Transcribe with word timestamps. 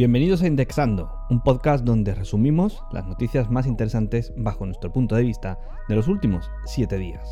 Bienvenidos 0.00 0.40
a 0.40 0.46
Indexando, 0.46 1.12
un 1.28 1.42
podcast 1.42 1.84
donde 1.84 2.14
resumimos 2.14 2.82
las 2.90 3.06
noticias 3.06 3.50
más 3.50 3.66
interesantes 3.66 4.32
bajo 4.34 4.64
nuestro 4.64 4.90
punto 4.90 5.14
de 5.14 5.24
vista 5.24 5.58
de 5.90 5.94
los 5.94 6.08
últimos 6.08 6.50
7 6.64 6.96
días. 6.96 7.28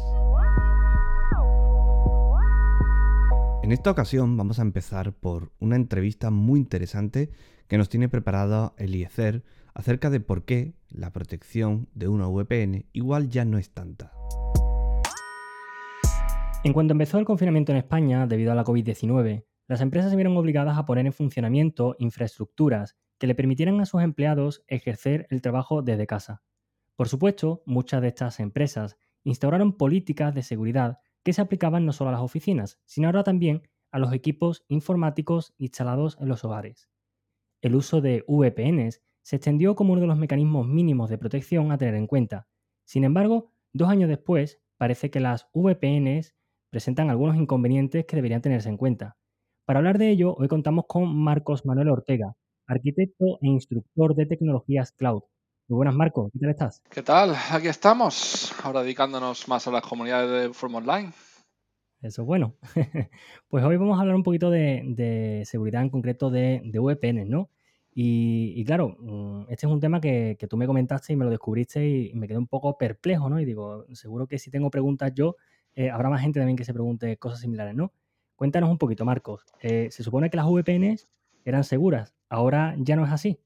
En 3.63 3.73
esta 3.73 3.91
ocasión 3.91 4.37
vamos 4.37 4.59
a 4.59 4.63
empezar 4.63 5.15
por 5.15 5.51
una 5.61 5.77
entrevista 5.77 6.29
muy 6.29 6.61
interesante 6.61 7.31
que 7.69 7.79
nos 7.79 7.89
tiene 7.89 8.11
preparada 8.11 8.75
Eliezer 8.77 9.45
acerca 9.73 10.11
de 10.11 10.21
por 10.21 10.45
qué 10.45 10.75
la 10.91 11.11
protección 11.11 11.89
de 11.95 12.09
una 12.09 12.29
VPN 12.29 12.85
igual 12.93 13.31
ya 13.31 13.47
no 13.47 13.57
es 13.57 13.71
tanta. 13.71 14.13
En 16.65 16.75
cuanto 16.75 16.93
empezó 16.93 17.19
el 17.19 17.25
confinamiento 17.25 17.73
en 17.73 17.79
España 17.79 18.27
debido 18.27 18.53
a 18.53 18.55
la 18.55 18.65
COVID-19, 18.65 19.48
las 19.69 19.83
empresas 19.83 20.11
se 20.11 20.17
vieron 20.17 20.37
obligadas 20.37 20.79
a 20.79 20.87
poner 20.87 21.05
en 21.05 21.13
funcionamiento 21.13 21.95
infraestructuras 21.99 22.97
que 23.19 23.27
le 23.27 23.35
permitieran 23.35 23.81
a 23.81 23.87
sus 23.87 24.03
empleados 24.03 24.65
ejercer 24.67 25.27
el 25.29 25.43
trabajo 25.43 25.83
desde 25.83 26.07
casa. 26.07 26.43
Por 26.97 27.09
supuesto, 27.09 27.63
muchas 27.67 28.01
de 28.01 28.09
estas 28.09 28.41
empresas 28.41 28.97
instauraron 29.25 29.75
políticas 29.75 30.35
de 30.35 30.43
seguridad 30.43 30.99
que 31.23 31.35
se 31.35 31.43
aplicaban 31.43 31.85
no 31.85 31.93
solo 31.93 32.09
a 32.09 32.13
las 32.15 32.23
oficinas, 32.23 32.81
sino 32.87 33.09
ahora 33.09 33.25
también 33.25 33.69
a 33.91 33.99
los 33.99 34.15
equipos 34.15 34.65
informáticos 34.69 35.53
instalados 35.59 36.17
en 36.19 36.29
los 36.29 36.45
hogares. 36.45 36.89
El 37.61 37.75
uso 37.75 38.01
de 38.01 38.25
VPNs 38.27 39.03
se 39.21 39.37
extendió 39.37 39.75
como 39.75 39.93
uno 39.93 40.01
de 40.01 40.09
los 40.09 40.17
mecanismos 40.17 40.67
mínimos 40.67 41.11
de 41.11 41.19
protección 41.19 41.73
a 41.73 41.77
tener 41.77 41.95
en 41.95 42.07
cuenta. 42.07 42.49
Sin 42.85 43.05
embargo, 43.05 43.53
dos 43.75 43.91
años 43.91 44.09
después, 44.09 44.63
parece 44.79 45.11
que 45.11 45.21
las 45.21 45.51
VPNs 45.53 46.35
presentan 46.71 47.11
algunos 47.11 47.37
inconvenientes 47.37 48.07
que 48.07 48.17
deberían 48.17 48.41
tenerse 48.41 48.71
en 48.71 48.79
cuenta. 48.79 49.18
Para 49.69 49.81
hablar 49.81 49.99
de 49.99 50.09
ello, 50.09 50.35
hoy 50.35 50.49
contamos 50.49 50.87
con 50.89 51.15
Marcos 51.15 51.67
Manuel 51.67 51.91
Ortega, 51.91 52.35
arquitecto 52.67 53.39
e 53.43 53.49
instructor 53.49 54.15
de 54.15 54.25
tecnologías 54.25 54.93
cloud. 54.93 55.25
Muy 55.69 55.77
buenas, 55.77 55.95
Marcos, 55.95 56.31
¿qué 56.33 56.39
tal 56.39 56.49
estás? 56.49 56.83
¿Qué 56.89 57.03
tal? 57.03 57.35
Aquí 57.51 57.69
estamos, 57.69 58.51
ahora 58.65 58.83
dedicándonos 58.83 59.47
más 59.47 59.69
a 59.69 59.71
las 59.71 59.83
comunidades 59.83 60.31
de 60.31 60.55
Form 60.55 60.77
Online. 60.77 61.13
Eso 62.01 62.23
es 62.23 62.27
bueno. 62.27 62.55
pues 63.51 63.63
hoy 63.63 63.77
vamos 63.77 63.99
a 63.99 64.01
hablar 64.01 64.17
un 64.17 64.23
poquito 64.23 64.49
de, 64.49 65.43
seguridad, 65.45 65.83
en 65.83 65.91
concreto 65.91 66.31
de, 66.31 66.63
de 66.65 66.79
VPN, 66.79 67.29
¿no? 67.29 67.51
Y, 67.93 68.65
claro, 68.65 68.97
mm, 68.99 69.51
este 69.51 69.67
es 69.67 69.71
un 69.71 69.81
tema 69.81 70.01
que, 70.01 70.39
tú 70.49 70.57
me 70.57 70.67
comentaste 70.67 71.13
y 71.13 71.17
me 71.17 71.27
lo 71.27 71.31
descubriste 71.31 71.87
y, 71.87 72.15
me 72.15 72.27
quedé 72.27 72.39
un 72.39 72.47
poco 72.47 72.79
perplejo, 72.79 73.29
¿no? 73.29 73.39
Y 73.39 73.45
digo, 73.45 73.85
seguro 73.93 74.27
que 74.27 74.39
si 74.39 74.51
tengo 74.51 74.71
preguntas 74.71 75.13
yo, 75.13 75.37
eh, 75.75 75.91
habrá 75.91 76.09
más 76.09 76.23
gente 76.23 76.41
también 76.41 76.57
que 76.57 76.65
se 76.65 76.73
pregunte 76.73 77.19
cosas 77.19 77.41
similares, 77.41 77.75
¿no? 77.75 77.93
Cuéntanos 78.39 78.71
un 78.71 78.79
poquito, 78.79 79.05
Marcos. 79.05 79.43
Eh, 79.61 79.89
se 79.91 80.05
supone 80.05 80.31
que 80.31 80.37
las 80.37 80.47
VPNs 80.47 81.09
eran 81.45 81.65
seguras, 81.65 82.15
ahora 82.29 82.77
ya 82.79 82.95
no 82.95 83.05
es 83.05 83.11
así. 83.11 83.41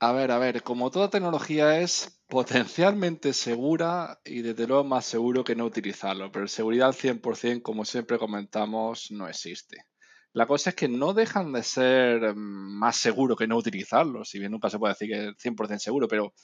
A 0.00 0.10
ver, 0.10 0.32
a 0.32 0.38
ver, 0.38 0.64
como 0.64 0.90
toda 0.90 1.08
tecnología 1.08 1.78
es 1.78 2.20
potencialmente 2.26 3.32
segura 3.32 4.20
y 4.24 4.42
desde 4.42 4.66
luego 4.66 4.82
más 4.82 5.04
seguro 5.04 5.44
que 5.44 5.54
no 5.54 5.64
utilizarlo, 5.66 6.32
pero 6.32 6.48
seguridad 6.48 6.88
al 6.88 6.94
100%, 6.94 7.62
como 7.62 7.84
siempre 7.84 8.18
comentamos, 8.18 9.12
no 9.12 9.28
existe. 9.28 9.86
La 10.32 10.48
cosa 10.48 10.70
es 10.70 10.76
que 10.76 10.88
no 10.88 11.14
dejan 11.14 11.52
de 11.52 11.62
ser 11.62 12.34
mm, 12.34 12.76
más 12.76 12.96
seguro 12.96 13.36
que 13.36 13.46
no 13.46 13.56
utilizarlo, 13.56 14.24
si 14.24 14.40
bien 14.40 14.50
nunca 14.50 14.68
se 14.68 14.80
puede 14.80 14.94
decir 14.94 15.08
que 15.08 15.28
es 15.28 15.36
100% 15.38 15.78
seguro, 15.78 16.08
pero 16.08 16.34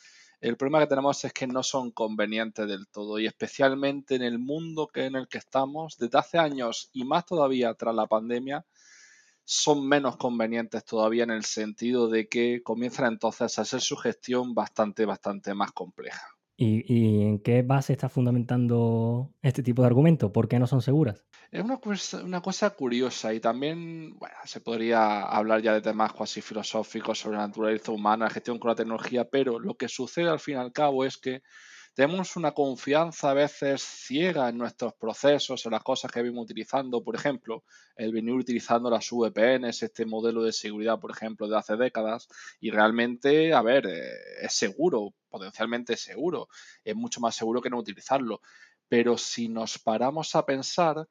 el 0.41 0.57
problema 0.57 0.81
que 0.81 0.87
tenemos 0.87 1.25
es 1.25 1.33
que 1.33 1.47
no 1.47 1.63
son 1.63 1.91
convenientes 1.91 2.67
del 2.69 2.87
todo 2.89 3.19
y 3.19 3.27
especialmente 3.27 4.15
en 4.15 4.23
el 4.23 4.39
mundo 4.39 4.87
que 4.87 5.07
en 5.07 5.17
el 5.17 5.29
que 5.29 5.39
estamos 5.39 5.97
desde 5.99 6.19
hace 6.19 6.39
años 6.39 6.91
y 6.93 7.05
más 7.05 7.27
todavía 7.27 7.75
tras 7.75 7.95
la 7.95 8.07
pandemia 8.07 8.65
son 9.45 9.89
menos 9.89 10.17
convenientes 10.17 10.85
todavía 10.85 11.25
en 11.25 11.31
el 11.31 11.45
sentido 11.45 12.09
de 12.09 12.29
que 12.29 12.63
comienzan 12.63 13.13
entonces 13.13 13.59
a 13.59 13.65
ser 13.65 13.81
su 13.81 13.97
gestión 13.97 14.55
bastante 14.55 15.07
bastante 15.07 15.55
más 15.55 15.73
compleja. 15.73 16.23
¿Y, 16.61 17.23
en 17.23 17.39
qué 17.39 17.63
base 17.63 17.93
está 17.93 18.09
fundamentando 18.09 19.33
este 19.43 19.63
tipo 19.63 19.83
de 19.83 19.87
argumento? 19.87 20.33
¿Por 20.33 20.49
qué 20.49 20.59
no 20.59 20.67
son 20.67 20.83
seguras? 20.83 21.25
Es 21.51 21.63
una 21.63 21.79
cosa, 21.79 22.23
una 22.23 22.43
cosa 22.43 22.71
curiosa 22.71 23.33
y 23.33 23.41
también 23.41 24.19
bueno, 24.19 24.35
se 24.45 24.61
podría 24.61 25.23
hablar 25.23 25.63
ya 25.63 25.73
de 25.73 25.81
temas 25.81 26.13
cuasi 26.13 26.43
filosóficos 26.43 27.19
sobre 27.19 27.39
la 27.39 27.47
naturaleza 27.47 27.91
humana, 27.91 28.27
la 28.27 28.31
gestión 28.31 28.59
con 28.59 28.69
la 28.69 28.75
tecnología, 28.75 29.25
pero 29.25 29.59
lo 29.59 29.75
que 29.75 29.89
sucede 29.89 30.29
al 30.29 30.41
fin 30.41 30.57
y 30.57 30.59
al 30.59 30.73
cabo 30.73 31.07
es 31.07 31.17
que 31.17 31.43
tenemos 31.95 32.37
una 32.37 32.53
confianza 32.53 33.31
a 33.31 33.35
veces 33.35 33.83
ciega 33.83 34.49
en 34.51 34.59
nuestros 34.59 34.95
procesos, 34.95 35.65
en 35.65 35.73
las 35.73 35.83
cosas 35.83 36.13
que 36.13 36.23
venimos 36.23 36.45
utilizando. 36.45 37.03
Por 37.03 37.17
ejemplo, 37.17 37.65
el 37.97 38.13
venir 38.13 38.35
utilizando 38.35 38.89
las 38.89 39.11
VPNs, 39.11 39.83
este 39.83 40.07
modelo 40.07 40.43
de 40.45 40.53
seguridad, 40.53 41.01
por 41.01 41.11
ejemplo, 41.11 41.49
de 41.49 41.57
hace 41.57 41.77
décadas. 41.77 42.29
Y 42.61 42.71
realmente, 42.71 43.53
a 43.53 43.63
ver, 43.63 43.87
eh, 43.87 44.13
es 44.43 44.53
seguro, 44.53 45.15
potencialmente 45.29 45.97
seguro. 45.97 46.49
Es 46.85 46.95
mucho 46.95 47.21
más 47.21 47.35
seguro 47.35 47.61
que 47.61 47.71
no 47.71 47.79
utilizarlo. 47.79 48.43
Pero 48.89 49.19
si 49.19 49.49
nos 49.49 49.79
paramos 49.81 50.37
a 50.37 50.47
pensar, 50.47 51.09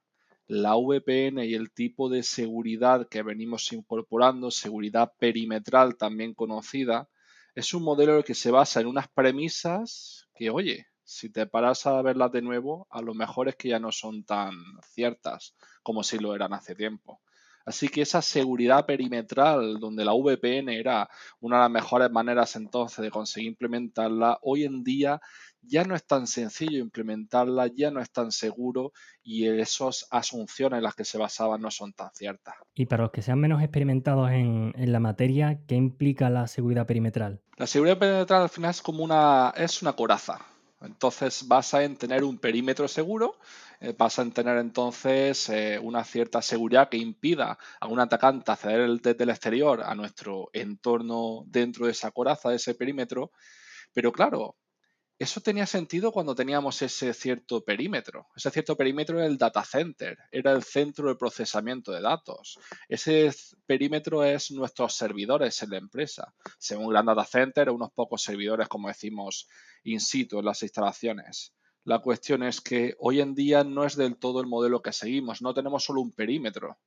la 0.48 0.76
VPN 0.76 1.46
y 1.46 1.54
el 1.54 1.72
tipo 1.72 2.10
de 2.10 2.24
seguridad 2.24 3.08
que 3.10 3.22
venimos 3.22 3.72
incorporando, 3.74 4.50
seguridad 4.50 5.14
perimetral 5.20 5.98
también 5.98 6.34
conocida, 6.34 7.10
es 7.54 7.74
un 7.74 7.84
modelo 7.84 8.24
que 8.24 8.34
se 8.34 8.52
basa 8.52 8.80
en 8.80 8.88
unas 8.88 9.08
premisas 9.10 10.28
que, 10.36 10.50
oye, 10.50 10.88
si 11.04 11.30
te 11.30 11.48
paras 11.48 11.86
a 11.86 12.02
verlas 12.02 12.32
de 12.32 12.42
nuevo, 12.42 12.88
a 12.90 13.02
lo 13.02 13.14
mejor 13.14 13.50
es 13.50 13.56
que 13.56 13.70
ya 13.70 13.80
no 13.80 13.92
son 13.92 14.24
tan 14.24 14.54
ciertas 14.94 15.56
como 15.84 16.04
si 16.04 16.20
lo 16.20 16.36
eran 16.36 16.54
hace 16.54 16.76
tiempo. 16.76 17.22
Así 17.66 17.90
que 17.90 18.02
esa 18.02 18.22
seguridad 18.22 18.86
perimetral, 18.86 19.80
donde 19.80 20.06
la 20.06 20.14
VPN 20.14 20.70
era 20.70 21.10
una 21.42 21.58
de 21.58 21.62
las 21.64 21.72
mejores 21.72 22.10
maneras 22.10 22.56
entonces 22.56 23.04
de 23.04 23.12
conseguir 23.12 23.50
implementarla, 23.50 24.40
hoy 24.42 24.64
en 24.64 24.86
día 24.86 25.20
ya 25.68 25.84
no 25.84 25.96
es 25.96 26.06
tan 26.06 26.28
sencillo 26.28 26.80
implementarla, 26.80 27.68
ya 27.68 27.92
no 27.92 28.02
es 28.02 28.10
tan 28.10 28.32
seguro 28.32 28.94
y 29.24 29.48
esas 29.48 30.08
asunciones 30.12 30.78
en 30.78 30.84
las 30.84 30.96
que 30.96 31.06
se 31.06 31.18
basaban 31.18 31.62
no 31.62 31.72
son 31.72 31.94
tan 31.94 32.10
ciertas. 32.14 32.56
Y 32.74 32.86
para 32.86 33.04
los 33.04 33.12
que 33.12 33.22
sean 33.22 33.40
menos 33.40 33.62
experimentados 33.62 34.32
en, 34.32 34.74
en 34.76 34.92
la 34.92 35.00
materia, 35.00 35.60
¿qué 35.68 35.76
implica 35.76 36.30
la 36.30 36.48
seguridad 36.48 36.86
perimetral? 36.86 37.42
La 37.58 37.68
seguridad 37.68 37.98
perimetral 37.98 38.44
al 38.44 38.50
final 38.50 38.72
es 38.72 38.82
como 38.82 39.04
una, 39.04 39.54
es 39.56 39.82
una 39.82 39.94
coraza. 39.94 40.40
Entonces 40.82 41.48
basa 41.48 41.84
en 41.84 41.98
tener 41.98 42.24
un 42.24 42.38
perímetro 42.38 42.88
seguro, 42.88 43.38
eh, 43.80 43.96
basa 43.98 44.22
en 44.22 44.32
tener 44.32 44.58
entonces 44.58 45.50
eh, 45.50 45.80
una 45.82 46.04
cierta 46.04 46.42
seguridad 46.42 46.90
que 46.90 46.98
impida 46.98 47.58
a 47.80 47.88
un 47.88 48.00
atacante 48.00 48.52
acceder 48.52 48.88
desde 49.02 49.24
el 49.24 49.32
exterior 49.32 49.82
a 49.82 49.96
nuestro 49.96 50.50
entorno 50.54 51.44
dentro 51.48 51.88
de 51.88 51.94
esa 51.94 52.12
coraza, 52.12 52.50
de 52.50 52.58
ese 52.58 52.76
perímetro. 52.76 53.32
Pero 53.92 54.12
claro, 54.12 54.56
eso 55.20 55.42
tenía 55.42 55.66
sentido 55.66 56.12
cuando 56.12 56.36
teníamos 56.36 56.80
ese 56.82 57.12
cierto 57.14 57.64
perímetro. 57.64 58.28
Ese 58.36 58.52
cierto 58.52 58.76
perímetro 58.76 59.18
era 59.18 59.26
el 59.26 59.38
data 59.38 59.64
center, 59.64 60.18
era 60.32 60.52
el 60.52 60.64
centro 60.64 61.10
de 61.10 61.16
procesamiento 61.16 61.92
de 61.92 62.02
datos. 62.02 62.60
Ese 62.88 63.34
perímetro 63.66 64.24
es 64.24 64.52
nuestros 64.52 64.96
servidores 64.96 65.62
en 65.64 65.72
la 65.72 65.78
empresa. 65.78 66.34
Según 66.60 66.86
un 66.86 66.92
gran 66.92 67.08
data 67.08 67.26
center, 67.26 67.72
unos 67.72 67.92
pocos 67.92 68.22
servidores, 68.22 68.68
como 68.68 68.90
decimos, 68.90 69.48
in 69.84 70.00
situ 70.00 70.40
en 70.40 70.46
las 70.46 70.62
instalaciones. 70.62 71.54
La 71.84 72.00
cuestión 72.00 72.44
es 72.44 72.62
que 72.62 72.96
hoy 73.00 73.22
en 73.22 73.34
día 73.34 73.64
no 73.64 73.86
es 73.86 73.96
del 73.96 74.18
todo 74.18 74.40
el 74.42 74.48
modelo 74.48 74.82
que 74.82 74.94
seguimos. 74.94 75.42
No 75.42 75.54
tenemos 75.54 75.84
solo 75.84 76.02
un 76.02 76.12
perímetro 76.12 76.78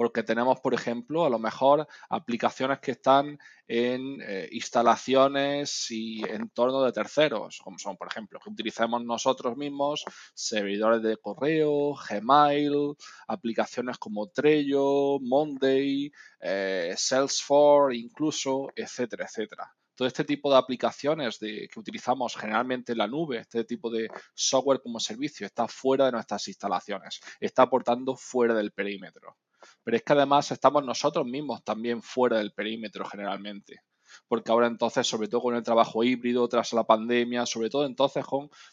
porque 0.00 0.22
tenemos, 0.22 0.58
por 0.60 0.72
ejemplo, 0.72 1.26
a 1.26 1.28
lo 1.28 1.38
mejor 1.38 1.86
aplicaciones 2.08 2.78
que 2.78 2.92
están 2.92 3.38
en 3.68 4.18
eh, 4.22 4.48
instalaciones 4.50 5.90
y 5.90 6.22
entorno 6.24 6.82
de 6.84 6.90
terceros, 6.90 7.60
como 7.62 7.78
son, 7.78 7.98
por 7.98 8.08
ejemplo, 8.08 8.40
que 8.42 8.48
utilizamos 8.48 9.04
nosotros 9.04 9.58
mismos, 9.58 10.02
servidores 10.32 11.02
de 11.02 11.18
correo, 11.18 11.94
Gmail, 12.08 12.94
aplicaciones 13.28 13.98
como 13.98 14.28
Trello, 14.30 15.18
Monday, 15.20 16.10
eh, 16.40 16.94
Salesforce, 16.96 17.98
incluso, 17.98 18.68
etcétera, 18.74 19.26
etcétera 19.26 19.70
todo 19.94 20.08
este 20.08 20.24
tipo 20.24 20.50
de 20.50 20.56
aplicaciones 20.56 21.38
que 21.38 21.68
utilizamos 21.76 22.34
generalmente 22.34 22.92
en 22.92 22.98
la 22.98 23.06
nube, 23.06 23.36
este 23.36 23.64
tipo 23.64 23.90
de 23.90 24.08
software 24.32 24.80
como 24.82 24.98
servicio, 24.98 25.46
está 25.46 25.68
fuera 25.68 26.06
de 26.06 26.12
nuestras 26.12 26.48
instalaciones, 26.48 27.20
está 27.38 27.64
aportando 27.64 28.16
fuera 28.16 28.54
del 28.54 28.72
perímetro. 28.72 29.36
Pero 29.84 29.96
es 29.96 30.02
que 30.02 30.12
además 30.12 30.50
estamos 30.50 30.84
nosotros 30.84 31.26
mismos 31.26 31.64
también 31.64 32.02
fuera 32.02 32.38
del 32.38 32.52
perímetro 32.52 33.04
generalmente. 33.04 33.82
Porque 34.28 34.50
ahora 34.50 34.66
entonces, 34.66 35.06
sobre 35.06 35.28
todo 35.28 35.42
con 35.42 35.54
el 35.54 35.62
trabajo 35.62 36.02
híbrido 36.02 36.48
tras 36.48 36.72
la 36.72 36.84
pandemia, 36.84 37.46
sobre 37.46 37.70
todo 37.70 37.86
entonces 37.86 38.24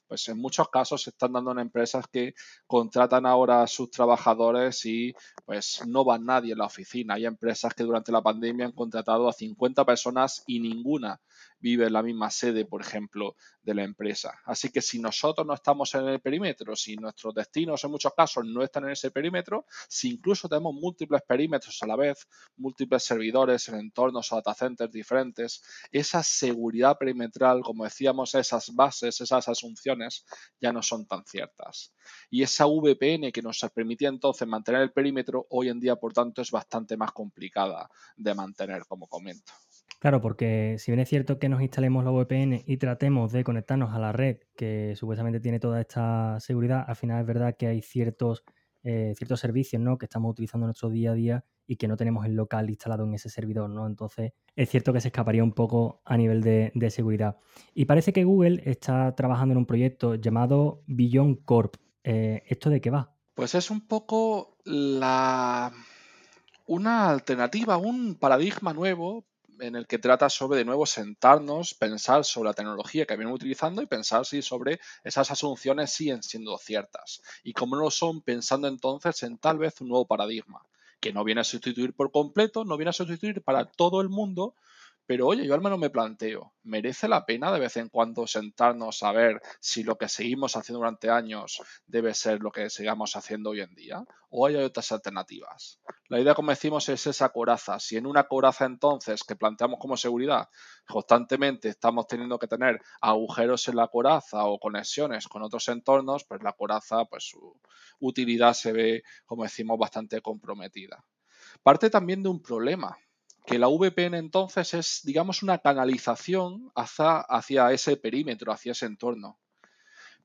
pues 0.07 0.27
en 0.27 0.37
muchos 0.39 0.69
casos 0.69 1.03
se 1.03 1.11
están 1.11 1.33
dando 1.33 1.51
en 1.51 1.59
empresas 1.59 2.05
que 2.11 2.33
contratan 2.65 3.25
ahora 3.25 3.61
a 3.61 3.67
sus 3.67 3.91
trabajadores 3.91 4.85
y 4.85 5.13
pues 5.45 5.81
no 5.87 6.05
va 6.05 6.17
nadie 6.17 6.53
en 6.53 6.59
la 6.59 6.65
oficina. 6.65 7.15
Hay 7.15 7.25
empresas 7.25 7.73
que 7.73 7.83
durante 7.83 8.11
la 8.11 8.21
pandemia 8.21 8.65
han 8.65 8.71
contratado 8.71 9.27
a 9.29 9.33
50 9.33 9.85
personas 9.85 10.43
y 10.47 10.59
ninguna 10.59 11.21
vive 11.59 11.87
en 11.87 11.93
la 11.93 12.03
misma 12.03 12.29
sede, 12.29 12.65
por 12.65 12.81
ejemplo, 12.81 13.35
de 13.61 13.73
la 13.73 13.83
empresa. 13.83 14.33
Así 14.45 14.69
que 14.69 14.81
si 14.81 14.99
nosotros 14.99 15.45
no 15.45 15.53
estamos 15.53 15.93
en 15.95 16.07
el 16.07 16.21
perímetro, 16.21 16.75
si 16.75 16.95
nuestros 16.95 17.33
destinos 17.33 17.83
en 17.83 17.91
muchos 17.91 18.13
casos 18.15 18.45
no 18.45 18.63
están 18.63 18.85
en 18.85 18.91
ese 18.91 19.11
perímetro, 19.11 19.65
si 19.89 20.11
incluso 20.11 20.47
tenemos 20.47 20.73
múltiples 20.73 21.21
perímetros 21.27 21.81
a 21.81 21.87
la 21.87 21.95
vez, 21.95 22.27
múltiples 22.55 23.03
servidores 23.03 23.67
en 23.69 23.75
entornos 23.75 24.31
o 24.31 24.35
data 24.37 24.53
centers 24.53 24.91
diferentes, 24.91 25.61
esa 25.91 26.23
seguridad 26.23 26.97
perimetral, 26.97 27.61
como 27.61 27.83
decíamos, 27.83 28.35
esas 28.35 28.73
bases, 28.73 29.19
esas 29.21 29.47
asunciones 29.47 30.25
ya 30.61 30.71
no 30.71 30.81
son 30.81 31.05
tan 31.05 31.25
ciertas. 31.25 31.93
Y 32.29 32.43
esa 32.43 32.65
VPN 32.65 33.31
que 33.31 33.41
nos 33.41 33.59
permitía 33.73 34.09
entonces 34.09 34.47
mantener 34.47 34.81
el 34.81 34.91
perímetro, 34.91 35.45
hoy 35.49 35.69
en 35.69 35.79
día, 35.79 35.95
por 35.95 36.13
tanto, 36.13 36.41
es 36.41 36.51
bastante 36.51 36.97
más 36.97 37.11
complicada 37.11 37.89
de 38.15 38.33
mantener, 38.33 38.85
como 38.87 39.07
comento. 39.07 39.53
Claro, 39.99 40.21
porque 40.21 40.75
si 40.77 40.91
bien 40.91 40.99
es 40.99 41.09
cierto 41.09 41.39
que 41.39 41.49
nos 41.49 41.61
instalemos 41.61 42.03
la 42.03 42.11
VPN 42.11 42.63
y 42.65 42.77
tratemos 42.77 43.31
de 43.31 43.43
conectarnos 43.43 43.93
a 43.93 43.99
la 43.99 44.11
red 44.11 44.37
que 44.55 44.95
supuestamente 44.95 45.39
tiene 45.39 45.59
toda 45.59 45.81
esta 45.81 46.39
seguridad, 46.39 46.85
al 46.87 46.95
final 46.95 47.21
es 47.21 47.25
verdad 47.25 47.55
que 47.57 47.67
hay 47.67 47.81
ciertos, 47.81 48.43
eh, 48.83 49.13
ciertos 49.17 49.39
servicios 49.39 49.81
¿no? 49.81 49.97
que 49.97 50.05
estamos 50.05 50.31
utilizando 50.31 50.65
en 50.65 50.67
nuestro 50.67 50.89
día 50.89 51.11
a 51.11 51.15
día 51.15 51.45
y 51.65 51.75
que 51.75 51.87
no 51.87 51.97
tenemos 51.97 52.25
el 52.25 52.35
local 52.35 52.69
instalado 52.69 53.03
en 53.03 53.13
ese 53.15 53.29
servidor, 53.29 53.69
¿no? 53.69 53.85
Entonces 53.87 54.31
es 54.55 54.69
cierto 54.69 54.93
que 54.93 55.01
se 55.01 55.09
escaparía 55.09 55.43
un 55.43 55.51
poco 55.51 56.01
a 56.05 56.15
nivel 56.15 56.41
de, 56.41 56.89
seguridad. 56.89 57.37
Y 57.73 57.85
parece 57.85 58.13
que 58.13 58.23
Google 58.23 58.61
está 58.65 59.13
trabajando 59.15 59.51
en 59.51 59.57
un 59.57 59.65
proyecto 59.65 60.15
llamado 60.15 60.83
Beyond 60.87 61.43
Corp. 61.43 61.75
Eh, 62.03 62.43
¿Esto 62.47 62.69
de 62.69 62.79
qué 62.79 62.89
va? 62.89 63.13
Pues 63.33 63.53
es 63.53 63.69
un 63.69 63.85
poco 63.85 64.57
la 64.63 65.73
una 66.65 67.09
alternativa, 67.09 67.77
un 67.77 68.15
paradigma 68.15 68.73
nuevo 68.73 69.25
en 69.59 69.75
el 69.75 69.87
que 69.87 69.99
trata 69.99 70.29
sobre 70.29 70.59
de 70.59 70.65
nuevo 70.65 70.85
sentarnos, 70.85 71.73
pensar 71.73 72.25
sobre 72.25 72.49
la 72.49 72.53
tecnología 72.53 73.05
que 73.05 73.15
vienen 73.15 73.33
utilizando 73.33 73.81
y 73.81 73.85
pensar 73.85 74.25
si 74.25 74.41
sobre 74.41 74.79
esas 75.03 75.31
asunciones 75.31 75.91
siguen 75.91 76.23
siendo 76.23 76.57
ciertas. 76.57 77.21
Y 77.43 77.53
como 77.53 77.75
no 77.75 77.83
lo 77.83 77.91
son, 77.91 78.21
pensando 78.21 78.67
entonces 78.67 79.23
en 79.23 79.37
tal 79.37 79.57
vez 79.57 79.79
un 79.81 79.89
nuevo 79.89 80.05
paradigma, 80.05 80.61
que 80.99 81.13
no 81.13 81.23
viene 81.23 81.41
a 81.41 81.43
sustituir 81.43 81.93
por 81.93 82.11
completo, 82.11 82.65
no 82.65 82.77
viene 82.77 82.89
a 82.89 82.93
sustituir 82.93 83.41
para 83.41 83.65
todo 83.65 84.01
el 84.01 84.09
mundo, 84.09 84.55
pero 85.07 85.25
oye, 85.25 85.47
yo 85.47 85.53
al 85.53 85.61
menos 85.61 85.79
me 85.79 85.89
planteo, 85.89 86.53
¿merece 86.63 87.07
la 87.07 87.25
pena 87.25 87.49
de 87.53 87.61
vez 87.61 87.77
en 87.77 87.87
cuando 87.87 88.27
sentarnos 88.27 89.03
a 89.03 89.13
ver 89.13 89.41
si 89.61 89.83
lo 89.83 89.97
que 89.97 90.09
seguimos 90.09 90.57
haciendo 90.57 90.79
durante 90.79 91.09
años 91.09 91.61
debe 91.85 92.13
ser 92.13 92.41
lo 92.41 92.51
que 92.51 92.69
sigamos 92.69 93.15
haciendo 93.15 93.51
hoy 93.51 93.61
en 93.61 93.73
día? 93.73 94.03
¿O 94.29 94.45
hay 94.45 94.55
otras 94.57 94.91
alternativas? 94.91 95.79
La 96.09 96.19
idea, 96.19 96.35
como 96.35 96.51
decimos, 96.51 96.89
es 96.89 97.07
esa 97.07 97.29
coraza. 97.29 97.79
Si 97.79 97.95
en 97.95 98.05
una 98.05 98.27
coraza 98.27 98.65
entonces 98.65 99.23
que 99.23 99.37
planteamos 99.37 99.79
como 99.79 99.95
seguridad, 99.95 100.49
constantemente 100.85 101.69
estamos 101.69 102.05
teniendo 102.07 102.37
que 102.37 102.47
tener 102.47 102.81
agujeros 102.99 103.65
en 103.69 103.77
la 103.77 103.87
coraza 103.87 104.43
o 104.43 104.59
conexiones 104.59 105.29
con 105.29 105.41
otros 105.41 105.69
entornos, 105.69 106.25
pues 106.25 106.43
la 106.43 106.51
coraza, 106.51 107.05
pues 107.05 107.29
su 107.29 107.57
utilidad 108.01 108.51
se 108.51 108.73
ve, 108.73 109.03
como 109.25 109.43
decimos, 109.43 109.79
bastante 109.79 110.19
comprometida. 110.19 111.05
Parte 111.63 111.89
también 111.89 112.21
de 112.23 112.29
un 112.29 112.41
problema 112.41 112.97
que 113.47 113.57
la 113.57 113.69
VPN 113.69 114.15
entonces 114.15 114.73
es, 114.73 115.01
digamos, 115.05 115.41
una 115.41 115.59
canalización 115.59 116.69
hacia, 116.75 117.71
ese 117.71 117.95
perímetro, 117.95 118.51
hacia 118.51 118.73
ese 118.73 118.87
entorno. 118.87 119.39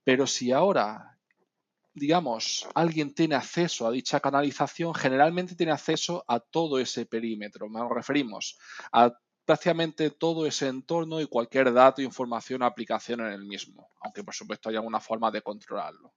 Pero 0.02 0.26
si 0.26 0.50
ahora, 0.50 1.16
digamos, 1.94 2.66
alguien 2.74 3.14
tiene 3.14 3.36
acceso 3.36 3.86
a 3.86 3.92
dicha 3.92 4.18
canalización, 4.18 4.92
generalmente 4.92 5.54
tiene 5.54 5.70
acceso 5.70 6.24
a 6.26 6.40
todo 6.40 6.80
ese 6.80 7.06
perímetro. 7.06 7.68
Nos 7.68 7.88
referimos 7.92 8.58
a 8.90 9.16
prácticamente 9.44 10.10
todo 10.10 10.44
ese 10.44 10.66
entorno 10.66 11.20
y 11.20 11.28
cualquier 11.28 11.72
dato, 11.72 12.02
información 12.02 12.62
o 12.62 12.66
aplicación 12.66 13.20
en 13.20 13.32
el 13.34 13.44
mismo, 13.44 13.90
aunque 14.00 14.24
por 14.24 14.34
supuesto 14.34 14.68
haya 14.68 14.80
una 14.80 14.98
forma 14.98 15.30
de 15.30 15.42
controlarlo. 15.42 16.12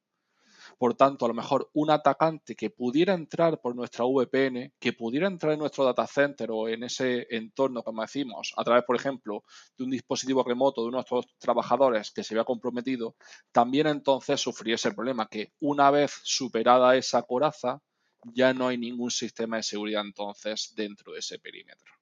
Por 0.77 0.95
tanto, 0.95 1.25
a 1.25 1.27
lo 1.27 1.33
mejor 1.33 1.69
un 1.73 1.89
atacante 1.89 2.55
que 2.55 2.69
pudiera 2.69 3.13
entrar 3.13 3.61
por 3.61 3.75
nuestra 3.75 4.05
VPN, 4.05 4.73
que 4.79 4.93
pudiera 4.93 5.27
entrar 5.27 5.53
en 5.53 5.59
nuestro 5.59 5.85
data 5.85 6.05
center 6.07 6.49
o 6.51 6.67
en 6.67 6.83
ese 6.83 7.27
entorno, 7.29 7.83
como 7.83 8.01
decimos, 8.01 8.53
a 8.57 8.63
través, 8.63 8.83
por 8.83 8.95
ejemplo, 8.95 9.43
de 9.77 9.83
un 9.85 9.91
dispositivo 9.91 10.43
remoto 10.43 10.85
de 10.85 10.91
nuestros 10.91 11.25
trabajadores 11.37 12.11
que 12.11 12.23
se 12.23 12.35
vea 12.35 12.43
comprometido, 12.43 13.15
también 13.51 13.87
entonces 13.87 14.41
sufriría 14.41 14.75
ese 14.75 14.91
problema 14.93 15.27
que 15.27 15.53
una 15.59 15.91
vez 15.91 16.19
superada 16.23 16.95
esa 16.95 17.23
coraza, 17.23 17.81
ya 18.33 18.53
no 18.53 18.67
hay 18.67 18.77
ningún 18.77 19.11
sistema 19.11 19.57
de 19.57 19.63
seguridad 19.63 20.03
entonces 20.05 20.73
dentro 20.75 21.13
de 21.13 21.19
ese 21.19 21.39
perímetro. 21.39 21.93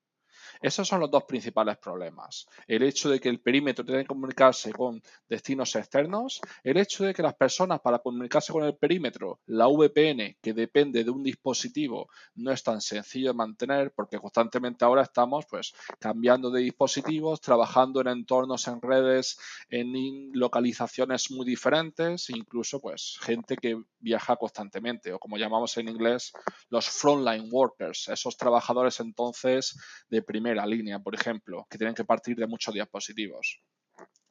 Esos 0.64 0.88
son 0.88 1.02
los 1.02 1.12
dos 1.12 1.26
principales 1.26 1.78
problemas. 1.78 2.48
El 2.66 2.84
hecho 2.84 3.10
de 3.10 3.20
que 3.20 3.28
el 3.28 3.42
perímetro 3.42 3.84
tiene 3.84 4.04
que 4.04 4.08
comunicarse 4.08 4.72
con 4.72 5.04
destinos 5.28 5.76
externos, 5.76 6.40
el 6.64 6.78
hecho 6.78 7.04
de 7.04 7.14
que 7.14 7.22
las 7.22 7.36
personas 7.36 7.82
para 7.82 8.00
comunicarse 8.00 8.54
con 8.54 8.64
el 8.64 8.78
perímetro, 8.78 9.42
la 9.48 9.68
VPN, 9.68 10.38
que 10.42 10.54
depende 10.54 11.04
de 11.04 11.12
un 11.12 11.22
dispositivo, 11.22 12.08
no 12.36 12.50
es 12.50 12.64
tan 12.64 12.80
sencillo 12.80 13.32
de 13.32 13.34
mantener 13.34 13.92
porque 13.92 14.18
constantemente 14.20 14.86
ahora 14.86 15.02
estamos 15.02 15.46
pues 15.50 15.74
cambiando 16.00 16.50
de 16.50 16.62
dispositivos, 16.62 17.42
trabajando 17.42 18.00
en 18.00 18.08
entornos 18.08 18.66
en 18.70 18.82
redes, 18.82 19.38
en 19.70 20.32
localizaciones 20.32 21.30
muy 21.30 21.46
diferentes, 21.46 22.30
incluso 22.30 22.80
pues 22.80 23.18
gente 23.20 23.58
que 23.58 23.84
viaja 24.04 24.36
constantemente 24.36 25.14
o 25.14 25.20
como 25.20 25.38
llamamos 25.38 25.78
en 25.78 25.90
inglés 25.90 26.32
los 26.70 26.88
frontline 26.90 27.50
workers, 27.52 28.10
esos 28.10 28.38
trabajadores 28.38 29.00
entonces 29.00 29.80
de 30.10 30.22
primera 30.22 30.66
línea, 30.66 31.00
por 31.00 31.16
ejemplo, 31.16 31.66
que 31.70 31.78
tienen 31.78 31.96
que 31.96 32.04
partir 32.06 32.36
de 32.36 32.48
muchos 32.48 32.74
dispositivos. 32.74 33.62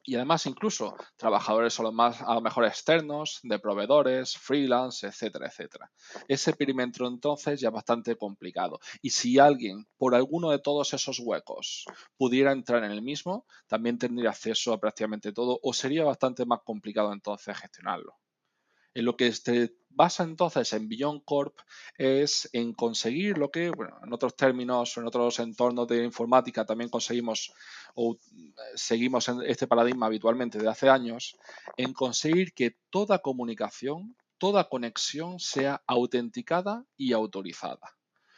Y 0.05 0.15
además 0.15 0.45
incluso 0.45 0.95
trabajadores 1.15 1.79
a 1.79 1.83
lo, 1.83 1.93
más, 1.93 2.21
a 2.21 2.33
lo 2.33 2.41
mejor 2.41 2.65
externos, 2.65 3.39
de 3.41 3.57
proveedores, 3.57 4.35
freelance, 4.37 5.07
etcétera, 5.07 5.47
etcétera. 5.47 5.89
Ese 6.27 6.51
perímetro 6.53 7.07
entonces 7.07 7.61
ya 7.61 7.69
es 7.69 7.73
bastante 7.73 8.17
complicado. 8.17 8.79
Y 9.01 9.11
si 9.11 9.39
alguien 9.39 9.87
por 9.97 10.13
alguno 10.13 10.51
de 10.51 10.59
todos 10.59 10.93
esos 10.93 11.19
huecos 11.19 11.85
pudiera 12.17 12.51
entrar 12.51 12.83
en 12.83 12.91
el 12.91 13.01
mismo, 13.01 13.45
también 13.67 13.97
tendría 13.97 14.31
acceso 14.31 14.73
a 14.73 14.79
prácticamente 14.79 15.31
todo 15.31 15.57
o 15.63 15.71
sería 15.73 16.03
bastante 16.03 16.45
más 16.45 16.59
complicado 16.65 17.13
entonces 17.13 17.57
gestionarlo. 17.57 18.17
En 18.93 19.05
lo 19.05 19.17
que 19.17 19.31
se 19.31 19.75
basa 19.89 20.23
entonces 20.23 20.73
en 20.73 20.87
Beyond 20.87 21.23
Corp 21.25 21.57
es 21.97 22.49
en 22.53 22.73
conseguir 22.73 23.37
lo 23.37 23.51
que, 23.51 23.69
bueno, 23.69 23.97
en 24.03 24.13
otros 24.13 24.35
términos, 24.35 24.97
en 24.97 25.05
otros 25.05 25.39
entornos 25.39 25.87
de 25.87 26.03
informática 26.03 26.65
también 26.65 26.89
conseguimos 26.89 27.53
o 27.95 28.17
seguimos 28.75 29.29
en 29.29 29.41
este 29.43 29.67
paradigma 29.67 30.07
habitualmente 30.07 30.57
de 30.57 30.69
hace 30.69 30.89
años, 30.89 31.37
en 31.77 31.93
conseguir 31.93 32.53
que 32.53 32.77
toda 32.89 33.19
comunicación, 33.19 34.15
toda 34.37 34.69
conexión 34.69 35.39
sea 35.39 35.83
autenticada 35.87 36.85
y 36.97 37.13
autorizada. 37.13 37.95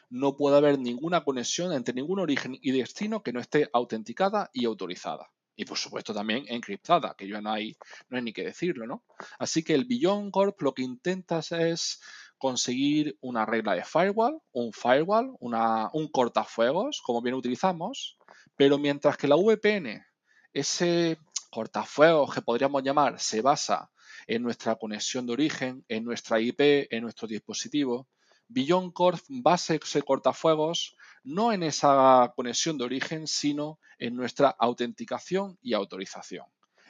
No 0.10 0.38
puede 0.38 0.58
haber 0.58 0.80
ninguna 0.80 1.24
conexión 1.24 1.74
entre 1.74 1.96
ningún 1.96 2.20
origen 2.20 2.58
y 2.62 2.72
destino 2.72 3.24
que 3.24 3.34
no 3.34 3.40
esté 3.40 3.70
autenticada 3.74 4.50
y 4.54 4.66
autorizada 4.66 5.32
y 5.56 5.66
por 5.66 5.78
supuesto 5.78 6.14
también 6.14 6.46
encriptada, 6.48 7.16
que 7.18 7.28
ya 7.28 7.42
no 7.42 7.52
hay, 7.52 7.78
no 8.10 8.18
hay 8.18 8.24
ni 8.24 8.34
que 8.34 8.44
decirlo, 8.44 8.86
¿no? 8.86 9.04
Así 9.40 9.64
que 9.64 9.74
el 9.74 9.86
Beyond 9.86 10.32
Corp 10.32 10.62
lo 10.62 10.74
que 10.74 10.84
intentas 10.84 11.52
es 11.52 12.02
conseguir 12.38 13.18
una 13.22 13.46
regla 13.46 13.74
de 13.76 13.84
firewall, 13.84 14.42
un 14.52 14.74
firewall, 14.74 15.36
una, 15.40 15.90
un 15.94 16.10
cortafuegos, 16.10 17.02
como 17.02 17.22
bien 17.22 17.36
utilizamos, 17.36 18.18
pero 18.56 18.78
mientras 18.78 19.18
que 19.18 19.28
la 19.28 19.36
VPN, 19.36 20.06
ese 20.54 21.18
cortafuegos 21.50 22.34
que 22.34 22.42
podríamos 22.42 22.84
llamar, 22.84 23.20
se 23.20 23.42
basa 23.42 23.90
en 24.28 24.44
nuestra 24.44 24.76
conexión 24.76 25.26
de 25.26 25.34
origen, 25.34 25.86
en 25.88 26.04
nuestra 26.04 26.40
IP, 26.40 26.88
en 26.90 27.04
nuestro 27.04 27.28
dispositivo, 27.28 28.08
Beyond 28.48 28.94
Corp 28.94 29.20
basa 29.28 29.76
ese 29.76 30.02
cortafuegos 30.02 30.96
no 31.24 31.52
en 31.52 31.64
esa 31.64 32.34
conexión 32.36 32.78
de 32.78 32.86
origen, 32.86 33.28
sino 33.28 33.80
en 33.98 34.16
nuestra 34.16 34.50
autenticación 34.50 35.58
y 35.62 35.74
autorización. 35.74 36.46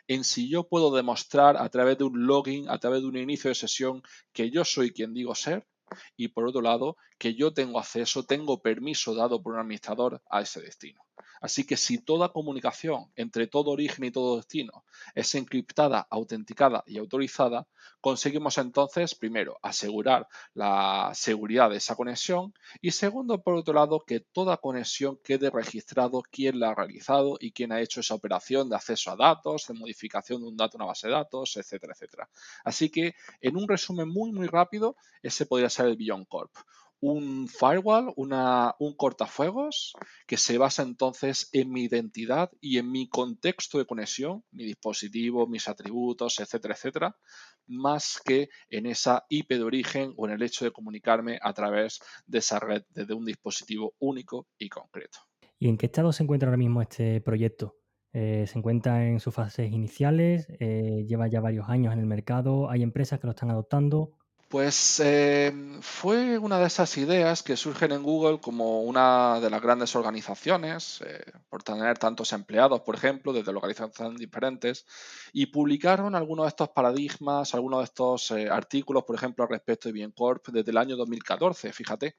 En 0.08 0.24
si 0.24 0.50
yo 0.50 0.68
puedo 0.68 0.94
demostrar 0.94 1.58
a 1.58 1.68
través 1.70 1.98
de 1.98 2.04
un 2.04 2.28
login, 2.28 2.70
a 2.70 2.78
través 2.78 3.02
de 3.02 3.08
un 3.08 3.18
inicio 3.18 3.50
de 3.50 3.56
sesión, 3.56 4.04
que 4.34 4.52
yo 4.52 4.64
soy 4.66 4.92
quien 4.92 5.14
digo 5.14 5.34
ser, 5.34 5.66
y 6.18 6.28
por 6.30 6.48
otro 6.48 6.62
lado, 6.62 6.98
que 7.18 7.36
yo 7.36 7.54
tengo 7.54 7.80
acceso, 7.80 8.24
tengo 8.24 8.62
permiso 8.62 9.16
dado 9.16 9.42
por 9.42 9.54
un 9.54 9.60
administrador 9.60 10.22
a 10.30 10.42
ese 10.42 10.62
destino. 10.62 11.02
Así 11.42 11.66
que 11.66 11.78
si 11.78 12.00
toda 12.00 12.30
comunicación 12.30 13.12
entre 13.16 13.48
todo 13.48 13.72
origen 13.72 14.06
y 14.06 14.12
todo 14.12 14.38
destino 14.38 14.86
es 15.14 15.36
encriptada, 15.36 16.08
autenticada 16.10 16.84
y 16.88 16.98
autorizada, 16.98 17.68
conseguimos 18.02 18.58
entonces, 18.58 19.16
primero, 19.16 19.58
asegurar 19.62 20.28
la 20.54 21.12
seguridad 21.14 21.70
de 21.70 21.78
esa 21.78 21.96
conexión 21.96 22.54
y 22.82 22.92
segundo, 22.92 23.42
por 23.44 23.56
otro 23.56 23.74
lado, 23.74 24.04
que 24.06 24.20
toda 24.20 24.58
conexión 24.58 25.20
quede 25.24 25.50
registrado 25.50 26.24
quién 26.32 26.60
la 26.60 26.70
ha 26.72 26.76
realizado 26.76 27.38
y 27.40 27.52
quién 27.52 27.72
ha 27.72 27.82
hecho 27.82 28.00
esa 28.00 28.16
operación 28.16 28.70
de 28.70 28.76
acceso 28.76 29.12
a 29.12 29.16
datos, 29.16 29.68
de 29.68 29.74
modificación 29.74 30.42
de 30.42 30.48
un 30.48 30.58
dato 30.58 30.78
en 30.78 30.82
una 30.82 30.90
base 30.90 31.08
de 31.08 31.14
datos, 31.14 31.58
etcétera, 31.58 31.94
etcétera. 31.94 32.30
Así 32.64 32.90
que, 32.90 33.16
en 33.42 33.56
un 33.56 33.68
resumen 33.68 34.10
muy, 34.10 34.32
muy 34.32 34.48
rápido, 34.48 34.96
ese 35.22 35.46
podría 35.46 35.70
ser 35.70 35.88
el 35.88 35.98
Beyond 35.98 36.28
Corp 36.28 36.52
un 37.06 37.48
firewall, 37.48 38.14
un 38.16 38.96
cortafuegos 38.98 39.94
que 40.26 40.38
se 40.38 40.58
basa 40.58 40.82
entonces 40.82 41.50
en 41.54 41.72
mi 41.72 41.84
identidad 41.84 42.50
y 42.60 42.80
en 42.80 42.92
mi 42.92 43.08
contexto 43.08 43.78
de 43.78 43.86
conexión, 43.86 44.44
mi 44.52 44.66
dispositivo, 44.66 45.48
mis 45.48 45.70
atributos, 45.70 46.40
etcétera, 46.40 46.74
etcétera, 46.74 47.16
más 47.68 48.20
que 48.26 48.50
en 48.70 48.88
esa 48.88 49.26
IP 49.30 49.50
de 49.50 49.64
origen 49.64 50.14
o 50.18 50.28
en 50.28 50.34
el 50.34 50.42
hecho 50.42 50.66
de 50.66 50.72
comunicarme 50.72 51.38
a 51.42 51.54
través 51.54 52.00
de 52.26 52.40
esa 52.40 52.60
red 52.60 52.84
desde 52.90 53.14
un 53.14 53.26
dispositivo 53.26 53.94
único 54.00 54.48
y 54.58 54.70
concreto. 54.70 55.20
¿Y 55.60 55.70
en 55.70 55.78
qué 55.78 55.86
estado 55.86 56.12
se 56.12 56.24
encuentra 56.24 56.50
ahora 56.50 56.58
mismo 56.58 56.82
este 56.82 57.22
proyecto? 57.22 57.78
Eh, 58.14 58.46
¿Se 58.48 58.58
encuentra 58.58 59.06
en 59.06 59.20
sus 59.20 59.36
fases 59.36 59.72
iniciales? 59.72 60.48
Eh, 60.60 61.06
¿Lleva 61.08 61.28
ya 61.28 61.40
varios 61.40 61.70
años 61.70 61.94
en 61.94 62.00
el 62.00 62.06
mercado? 62.08 62.70
¿Hay 62.70 62.82
empresas 62.82 63.20
que 63.20 63.28
lo 63.28 63.32
están 63.32 63.52
adoptando? 63.52 64.18
Pues 64.48 65.00
eh, 65.04 65.52
fue 65.82 66.38
una 66.38 66.60
de 66.60 66.68
esas 66.68 66.98
ideas 66.98 67.42
que 67.42 67.58
surgen 67.58 67.92
en 67.92 68.04
Google 68.04 68.40
como 68.40 68.84
una 68.84 69.40
de 69.40 69.50
las 69.50 69.62
grandes 69.62 69.96
organizaciones, 69.96 71.02
eh, 71.06 71.24
por 71.50 71.64
tener 71.64 71.98
tantos 71.98 72.32
empleados, 72.32 72.82
por 72.82 72.96
ejemplo, 72.96 73.34
desde 73.34 73.52
localizaciones 73.52 74.20
diferentes, 74.20 74.86
y 75.34 75.48
publicaron 75.48 76.14
algunos 76.16 76.46
de 76.46 76.50
estos 76.50 76.70
paradigmas, 76.70 77.56
algunos 77.56 77.80
de 77.80 77.86
estos 77.86 78.32
eh, 78.32 78.48
artículos, 78.50 79.04
por 79.04 79.16
ejemplo, 79.16 79.44
al 79.44 79.50
respecto 79.50 79.90
de 79.90 79.94
Biencorp 79.94 80.48
desde 80.50 80.72
el 80.72 80.78
año 80.78 80.96
2014, 80.96 81.74
fíjate. 81.74 82.16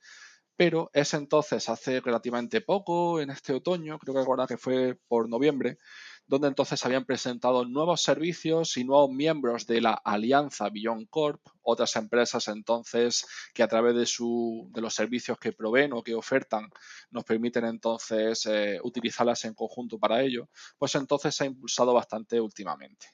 Pero 0.56 0.90
es 0.94 1.14
entonces, 1.14 1.68
hace 1.68 2.00
relativamente 2.00 2.60
poco, 2.62 3.20
en 3.20 3.30
este 3.30 3.52
otoño, 3.52 3.98
creo 3.98 4.14
que 4.14 4.20
recuerda 4.20 4.46
que 4.46 4.56
fue 4.56 4.98
por 5.06 5.28
noviembre, 5.28 5.78
donde 6.26 6.48
entonces 6.48 6.84
habían 6.84 7.04
presentado 7.04 7.64
nuevos 7.64 8.02
servicios 8.02 8.76
y 8.76 8.84
nuevos 8.84 9.10
miembros 9.10 9.66
de 9.66 9.80
la 9.80 9.92
alianza 9.92 10.68
Beyond 10.70 11.08
Corp, 11.08 11.40
otras 11.62 11.94
empresas 11.96 12.48
entonces 12.48 13.26
que 13.54 13.62
a 13.62 13.68
través 13.68 13.94
de, 13.94 14.06
su, 14.06 14.68
de 14.72 14.80
los 14.80 14.94
servicios 14.94 15.38
que 15.38 15.52
proveen 15.52 15.92
o 15.92 16.02
que 16.02 16.14
ofertan 16.14 16.68
nos 17.10 17.24
permiten 17.24 17.64
entonces 17.64 18.46
eh, 18.46 18.78
utilizarlas 18.82 19.44
en 19.44 19.54
conjunto 19.54 19.98
para 19.98 20.22
ello, 20.22 20.48
pues 20.78 20.94
entonces 20.96 21.34
se 21.34 21.44
ha 21.44 21.46
impulsado 21.46 21.94
bastante 21.94 22.40
últimamente. 22.40 23.06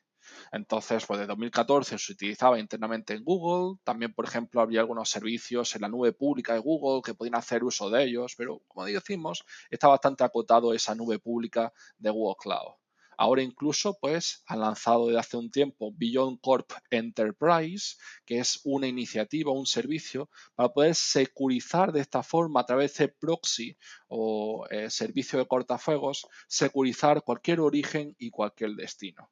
Entonces, 0.51 1.05
pues 1.07 1.21
de 1.21 1.27
2014 1.27 1.99
se 1.99 2.13
utilizaba 2.13 2.59
internamente 2.59 3.15
en 3.15 3.25
Google. 3.25 3.79
También, 3.85 4.15
por 4.15 4.25
ejemplo, 4.25 4.61
había 4.61 4.81
algunos 4.81 5.11
servicios 5.11 5.75
en 5.75 5.83
la 5.83 5.89
nube 5.89 6.13
pública 6.13 6.55
de 6.55 6.61
Google 6.61 7.03
que 7.05 7.15
podían 7.15 7.37
hacer 7.37 7.65
uso 7.65 7.91
de 7.91 8.05
ellos, 8.05 8.35
pero 8.37 8.63
como 8.69 8.87
decimos, 8.87 9.45
está 9.71 9.89
bastante 9.89 10.25
acotado 10.25 10.73
esa 10.73 10.95
nube 10.95 11.19
pública 11.19 11.73
de 11.99 12.11
Google 12.11 12.37
Cloud. 12.39 12.82
Ahora 13.23 13.41
incluso 13.41 13.97
pues 14.01 14.43
han 14.47 14.59
lanzado 14.59 15.07
desde 15.07 15.21
hace 15.21 15.37
un 15.37 15.49
tiempo 15.49 15.93
Beyond 15.95 16.41
Corp 16.41 16.73
Enterprise, 16.91 17.95
que 18.27 18.41
es 18.41 18.61
una 18.65 18.89
iniciativa, 18.89 19.53
un 19.53 19.65
servicio 19.65 20.29
para 20.57 20.71
poder 20.71 20.97
securizar 20.97 21.93
de 21.93 22.01
esta 22.01 22.25
forma 22.25 22.63
a 22.63 22.67
través 22.67 22.97
de 22.97 23.07
proxy 23.07 23.79
o 24.09 24.67
eh, 24.71 24.91
servicio 24.91 25.39
de 25.39 25.47
cortafuegos, 25.47 26.27
securizar 26.49 27.23
cualquier 27.23 27.61
origen 27.61 28.17
y 28.19 28.31
cualquier 28.31 28.73
destino 28.73 29.31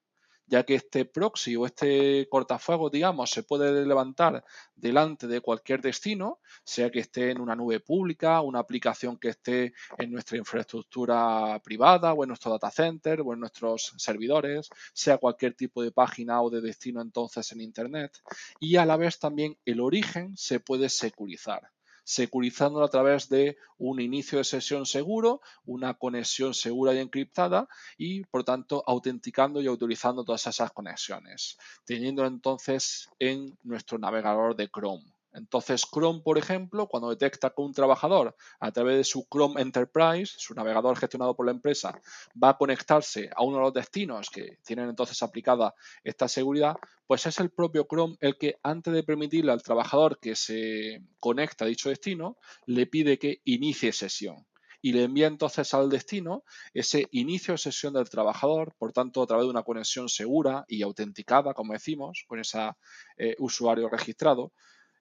ya 0.51 0.65
que 0.65 0.75
este 0.75 1.05
proxy 1.05 1.55
o 1.55 1.65
este 1.65 2.29
cortafuegos, 2.29 2.91
digamos, 2.91 3.31
se 3.31 3.45
puede 3.45 3.87
levantar 3.87 4.45
delante 4.75 5.29
de 5.29 5.41
cualquier 5.41 5.81
destino, 5.81 6.41
sea 6.65 6.91
que 6.91 6.99
esté 6.99 7.31
en 7.31 7.41
una 7.41 7.55
nube 7.55 7.79
pública, 7.79 8.41
una 8.41 8.59
aplicación 8.59 9.17
que 9.17 9.29
esté 9.29 9.73
en 9.97 10.11
nuestra 10.11 10.37
infraestructura 10.39 11.61
privada 11.63 12.13
o 12.15 12.25
en 12.25 12.29
nuestro 12.29 12.51
data 12.51 12.71
center 12.71 13.21
o 13.21 13.33
en 13.33 13.41
nuestros 13.41 13.95
servidores, 13.97 14.69
sea 14.93 15.19
cualquier 15.19 15.55
tipo 15.55 15.83
de 15.83 15.93
página 15.93 16.43
o 16.43 16.51
de 16.51 16.61
destino 16.61 17.01
entonces 17.01 17.53
en 17.53 17.61
Internet. 17.61 18.19
Y 18.59 18.75
a 18.75 18.85
la 18.85 18.97
vez 18.97 19.21
también 19.21 19.57
el 19.65 19.81
origen 19.81 20.37
se 20.37 20.59
puede 20.59 20.89
securizar 20.89 21.71
securizándolo 22.11 22.85
a 22.85 22.91
través 22.91 23.29
de 23.29 23.57
un 23.79 24.01
inicio 24.01 24.39
de 24.39 24.45
sesión 24.45 24.85
seguro, 24.85 25.43
una 25.65 25.95
conexión 25.95 26.55
segura 26.55 26.93
y 26.93 26.99
encriptada 26.99 27.69
y, 27.97 28.25
por 28.25 28.43
tanto, 28.43 28.83
autenticando 28.85 29.61
y 29.61 29.69
autorizando 29.69 30.25
todas 30.25 30.45
esas 30.49 30.73
conexiones, 30.73 31.57
teniendo 31.85 32.27
entonces 32.27 33.09
en 33.21 33.57
nuestro 33.63 33.97
navegador 33.99 34.57
de 34.57 34.69
Chrome. 34.69 35.20
Entonces 35.33 35.83
Chrome, 35.91 36.21
por 36.23 36.39
ejemplo, 36.39 36.87
cuando 36.87 37.11
detecta 37.11 37.51
que 37.51 37.63
un 37.63 37.73
trabajador 37.73 38.37
a 38.59 38.73
través 38.73 38.97
de 38.97 39.05
su 39.05 39.27
Chrome 39.31 39.61
Enterprise, 39.61 40.35
su 40.37 40.55
navegador 40.55 40.97
gestionado 40.99 41.37
por 41.37 41.47
la 41.47 41.53
empresa, 41.53 42.01
va 42.43 42.51
a 42.51 42.57
conectarse 42.59 43.31
a 43.35 43.45
uno 43.45 43.59
de 43.59 43.63
los 43.63 43.75
destinos 43.75 44.31
que 44.31 44.59
tienen 44.65 44.89
entonces 44.89 45.23
aplicada 45.23 45.75
esta 46.03 46.29
seguridad, 46.29 46.77
pues 47.07 47.27
es 47.27 47.39
el 47.39 47.51
propio 47.51 47.87
Chrome 47.89 48.17
el 48.21 48.39
que 48.39 48.59
antes 48.63 48.93
de 48.93 49.03
permitirle 49.03 49.53
al 49.53 49.63
trabajador 49.63 50.19
que 50.19 50.35
se 50.35 51.03
conecta 51.19 51.65
a 51.65 51.69
dicho 51.69 51.89
destino, 51.89 52.37
le 52.67 52.87
pide 52.87 53.19
que 53.19 53.41
inicie 53.45 53.93
sesión. 53.93 54.47
Y 54.83 54.93
le 54.93 55.05
envía 55.05 55.27
entonces 55.27 55.75
al 55.75 55.91
destino 55.91 56.43
ese 56.73 57.07
inicio 57.11 57.53
de 57.53 57.59
sesión 57.59 57.93
del 57.93 58.09
trabajador, 58.09 58.75
por 58.79 58.93
tanto, 58.93 59.23
a 59.23 59.27
través 59.27 59.45
de 59.45 59.51
una 59.51 59.63
conexión 59.63 60.09
segura 60.09 60.65
y 60.69 60.83
autenticada, 60.83 61.53
como 61.53 61.75
decimos, 61.75 62.25
con 62.27 62.41
ese 62.41 62.71
eh, 63.19 63.37
usuario 63.39 63.91
registrado, 63.91 64.53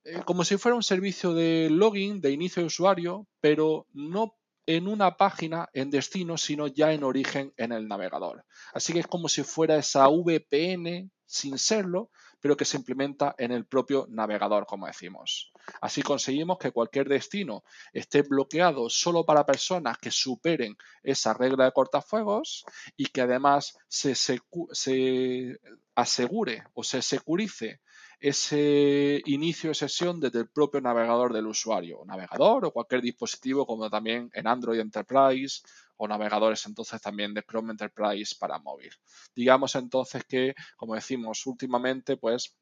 eh, 0.04 0.22
como 0.26 0.44
si 0.44 0.58
fuera 0.58 0.76
un 0.76 0.84
servicio 0.84 1.34
de 1.34 1.70
login, 1.70 2.22
de 2.22 2.32
inicio 2.32 2.62
de 2.62 2.68
usuario, 2.68 3.28
pero 3.42 3.88
no 3.94 4.36
en 4.66 4.88
una 4.88 5.18
página 5.18 5.68
en 5.74 5.90
destino, 5.90 6.38
sino 6.38 6.68
ya 6.68 6.94
en 6.94 7.04
origen 7.04 7.54
en 7.58 7.72
el 7.72 7.88
navegador. 7.88 8.46
Así 8.74 8.94
que 8.94 9.00
es 9.00 9.08
como 9.08 9.28
si 9.28 9.44
fuera 9.44 9.76
esa 9.78 10.08
VPN 10.08 11.12
sin 11.26 11.58
serlo, 11.58 12.12
pero 12.40 12.56
que 12.56 12.66
se 12.66 12.78
implementa 12.78 13.36
en 13.38 13.52
el 13.52 13.66
propio 13.66 14.06
navegador, 14.10 14.66
como 14.66 14.88
decimos. 14.88 15.52
Así 15.82 16.02
conseguimos 16.02 16.58
que 16.58 16.72
cualquier 16.72 17.10
destino 17.10 17.64
esté 17.94 18.22
bloqueado 18.22 18.90
solo 18.90 19.26
para 19.26 19.46
personas 19.46 19.98
que 19.98 20.12
superen 20.12 20.78
esa 21.04 21.34
regla 21.34 21.66
de 21.66 21.72
cortafuegos 21.72 22.64
y 22.96 23.08
que 23.08 23.22
además 23.22 23.78
se, 23.88 24.16
se 24.16 24.40
asegure 25.96 26.64
o 26.74 26.84
se 26.84 27.02
securice 27.02 27.82
ese 28.20 29.22
inicio 29.26 29.70
de 29.70 29.76
sesión 29.76 30.20
desde 30.20 30.40
el 30.40 30.50
propio 30.50 30.82
navegador 30.82 31.34
del 31.34 31.48
usuario, 31.48 32.04
navegador 32.06 32.66
o 32.66 32.72
cualquier 32.72 33.02
dispositivo 33.02 33.66
como 33.66 33.90
también 33.90 34.30
en 34.34 34.48
Android 34.48 34.80
Enterprise 34.80 35.62
o 35.98 36.08
navegadores 36.08 36.66
entonces 36.66 37.02
también 37.02 37.34
de 37.34 37.44
Chrome 37.44 37.72
Enterprise 37.72 38.36
para 38.40 38.60
móvil. 38.60 38.92
Digamos 39.36 39.76
entonces 39.76 40.24
que, 40.26 40.54
como 40.76 40.96
decimos 40.96 41.46
últimamente, 41.46 42.18
pues 42.18 42.56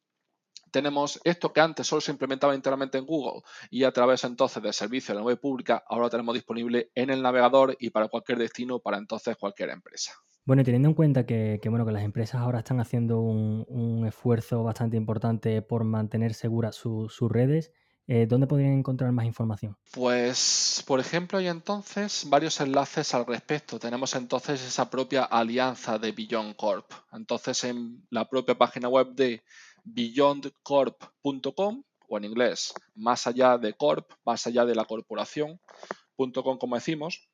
tenemos 0.71 1.19
esto 1.23 1.53
que 1.53 1.61
antes 1.61 1.87
solo 1.87 2.01
se 2.01 2.11
implementaba 2.11 2.55
internamente 2.55 2.97
en 2.97 3.05
Google 3.05 3.41
y 3.69 3.83
a 3.83 3.91
través 3.91 4.23
entonces 4.23 4.61
del 4.61 4.73
servicio 4.73 5.13
de 5.13 5.19
la 5.19 5.25
web 5.25 5.39
pública, 5.39 5.83
ahora 5.87 6.05
lo 6.05 6.09
tenemos 6.09 6.35
disponible 6.35 6.91
en 6.93 7.09
el 7.09 7.21
navegador 7.21 7.75
y 7.79 7.89
para 7.89 8.09
cualquier 8.09 8.37
destino, 8.37 8.79
para 8.79 8.97
entonces 8.97 9.37
cualquier 9.37 9.69
empresa. 9.69 10.13
Bueno, 10.47 10.63
teniendo 10.63 10.87
en 10.87 10.93
cuenta 10.93 11.25
que, 11.25 11.59
bueno, 11.65 11.85
que 11.85 11.91
las 11.91 12.05
empresas 12.05 12.39
ahora 12.39 12.59
están 12.59 12.79
haciendo 12.79 13.19
un, 13.19 14.05
esfuerzo 14.07 14.63
bastante 14.63 14.95
importante 14.95 15.61
por 15.61 15.83
mantener 15.83 16.33
seguras 16.33 16.73
sus 16.73 17.29
redes, 17.29 17.73
eh, 18.07 18.27
¿dónde 18.29 18.47
podrían 18.47 18.71
encontrar 18.71 19.11
más 19.11 19.25
información? 19.25 19.75
Pues, 19.91 20.85
por 20.87 21.01
ejemplo, 21.01 21.39
hay 21.39 21.47
entonces 21.47 22.25
varios 22.29 22.61
enlaces 22.61 23.13
al 23.13 23.25
respecto. 23.25 23.77
Tenemos 23.77 24.15
entonces 24.15 24.65
esa 24.65 24.89
propia 24.89 25.25
alianza 25.25 25.99
de 25.99 26.13
Beyond 26.13 26.55
Corp. 26.55 26.93
Entonces, 27.11 27.65
en 27.65 28.07
la 28.09 28.29
propia 28.29 28.57
página 28.57 28.87
web 28.87 29.15
de 29.15 29.43
beyondcorp.com 29.83 31.83
o 32.07 32.17
en 32.17 32.23
inglés, 32.23 32.73
más 32.95 33.27
allá 33.27 33.57
de 33.57 33.73
corp, 33.73 34.09
más 34.23 34.47
allá 34.47 34.63
de 34.63 34.75
la 34.75 34.85
corporación.com, 34.85 36.57
como 36.57 36.75
decimos, 36.75 37.27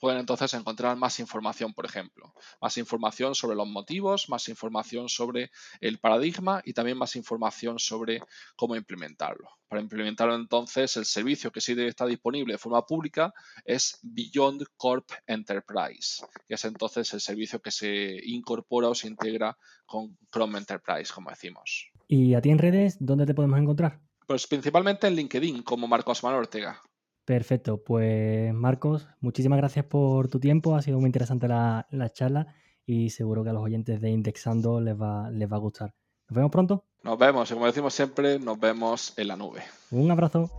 pueden 0.00 0.18
entonces 0.18 0.52
encontrar 0.54 0.96
más 0.96 1.20
información, 1.20 1.74
por 1.74 1.84
ejemplo, 1.84 2.34
más 2.60 2.78
información 2.78 3.34
sobre 3.34 3.56
los 3.56 3.68
motivos, 3.68 4.28
más 4.28 4.48
información 4.48 5.08
sobre 5.08 5.50
el 5.80 5.98
paradigma 5.98 6.62
y 6.64 6.72
también 6.72 6.98
más 6.98 7.14
información 7.14 7.78
sobre 7.78 8.20
cómo 8.56 8.74
implementarlo. 8.74 9.48
Para 9.68 9.82
implementarlo 9.82 10.34
entonces, 10.34 10.96
el 10.96 11.04
servicio 11.04 11.52
que 11.52 11.60
sí 11.60 11.74
está 11.78 12.06
disponible 12.06 12.54
de 12.54 12.58
forma 12.58 12.84
pública 12.84 13.32
es 13.64 13.98
Beyond 14.02 14.64
Corp 14.76 15.08
Enterprise, 15.26 16.24
que 16.46 16.54
es 16.54 16.64
entonces 16.64 17.12
el 17.14 17.20
servicio 17.20 17.60
que 17.60 17.70
se 17.70 18.18
incorpora 18.24 18.88
o 18.88 18.94
se 18.94 19.06
integra 19.06 19.56
con 19.86 20.16
Chrome 20.32 20.58
Enterprise, 20.58 21.12
como 21.14 21.30
decimos. 21.30 21.90
¿Y 22.08 22.34
a 22.34 22.40
ti 22.40 22.50
en 22.50 22.58
redes 22.58 22.96
dónde 22.98 23.26
te 23.26 23.34
podemos 23.34 23.60
encontrar? 23.60 24.00
Pues 24.26 24.46
principalmente 24.46 25.06
en 25.06 25.14
LinkedIn, 25.14 25.62
como 25.62 25.86
Marcos 25.86 26.22
Manuel 26.22 26.42
Ortega. 26.42 26.80
Perfecto, 27.24 27.82
pues 27.82 28.52
Marcos, 28.54 29.08
muchísimas 29.20 29.58
gracias 29.58 29.84
por 29.84 30.28
tu 30.28 30.40
tiempo, 30.40 30.74
ha 30.74 30.82
sido 30.82 30.98
muy 30.98 31.06
interesante 31.06 31.46
la, 31.48 31.86
charla 32.12 32.54
y 32.84 33.10
seguro 33.10 33.44
que 33.44 33.50
a 33.50 33.52
los 33.52 33.62
oyentes 33.62 34.00
de 34.00 34.10
Indexando 34.10 34.80
les 34.80 35.00
va, 35.00 35.30
les 35.30 35.50
va 35.50 35.56
a 35.56 35.60
gustar. 35.60 35.94
¿Nos 36.28 36.36
vemos 36.36 36.50
pronto? 36.50 36.84
Nos 37.02 37.18
vemos, 37.18 37.50
y 37.50 37.54
como 37.54 37.66
decimos 37.66 37.94
siempre, 37.94 38.38
nos 38.38 38.58
vemos 38.58 39.14
en 39.16 39.28
la 39.28 39.36
nube. 39.36 39.62
Un 39.90 40.10
abrazo. 40.10 40.50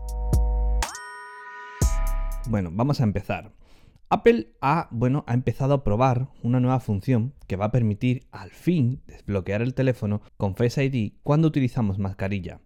Bueno, 2.47 2.69
vamos 2.73 2.99
a 3.01 3.03
empezar. 3.03 3.51
Apple 4.09 4.51
ha, 4.59 4.89
bueno, 4.91 5.23
ha 5.27 5.33
empezado 5.33 5.73
a 5.73 5.83
probar 5.85 6.27
una 6.43 6.59
nueva 6.59 6.81
función 6.81 7.33
que 7.47 7.55
va 7.55 7.65
a 7.65 7.71
permitir 7.71 8.27
al 8.31 8.51
fin 8.51 9.01
desbloquear 9.07 9.61
el 9.61 9.73
teléfono 9.73 10.21
con 10.35 10.55
Face 10.55 10.83
ID 10.83 11.13
cuando 11.23 11.47
utilizamos 11.47 11.97
mascarilla. 11.97 12.59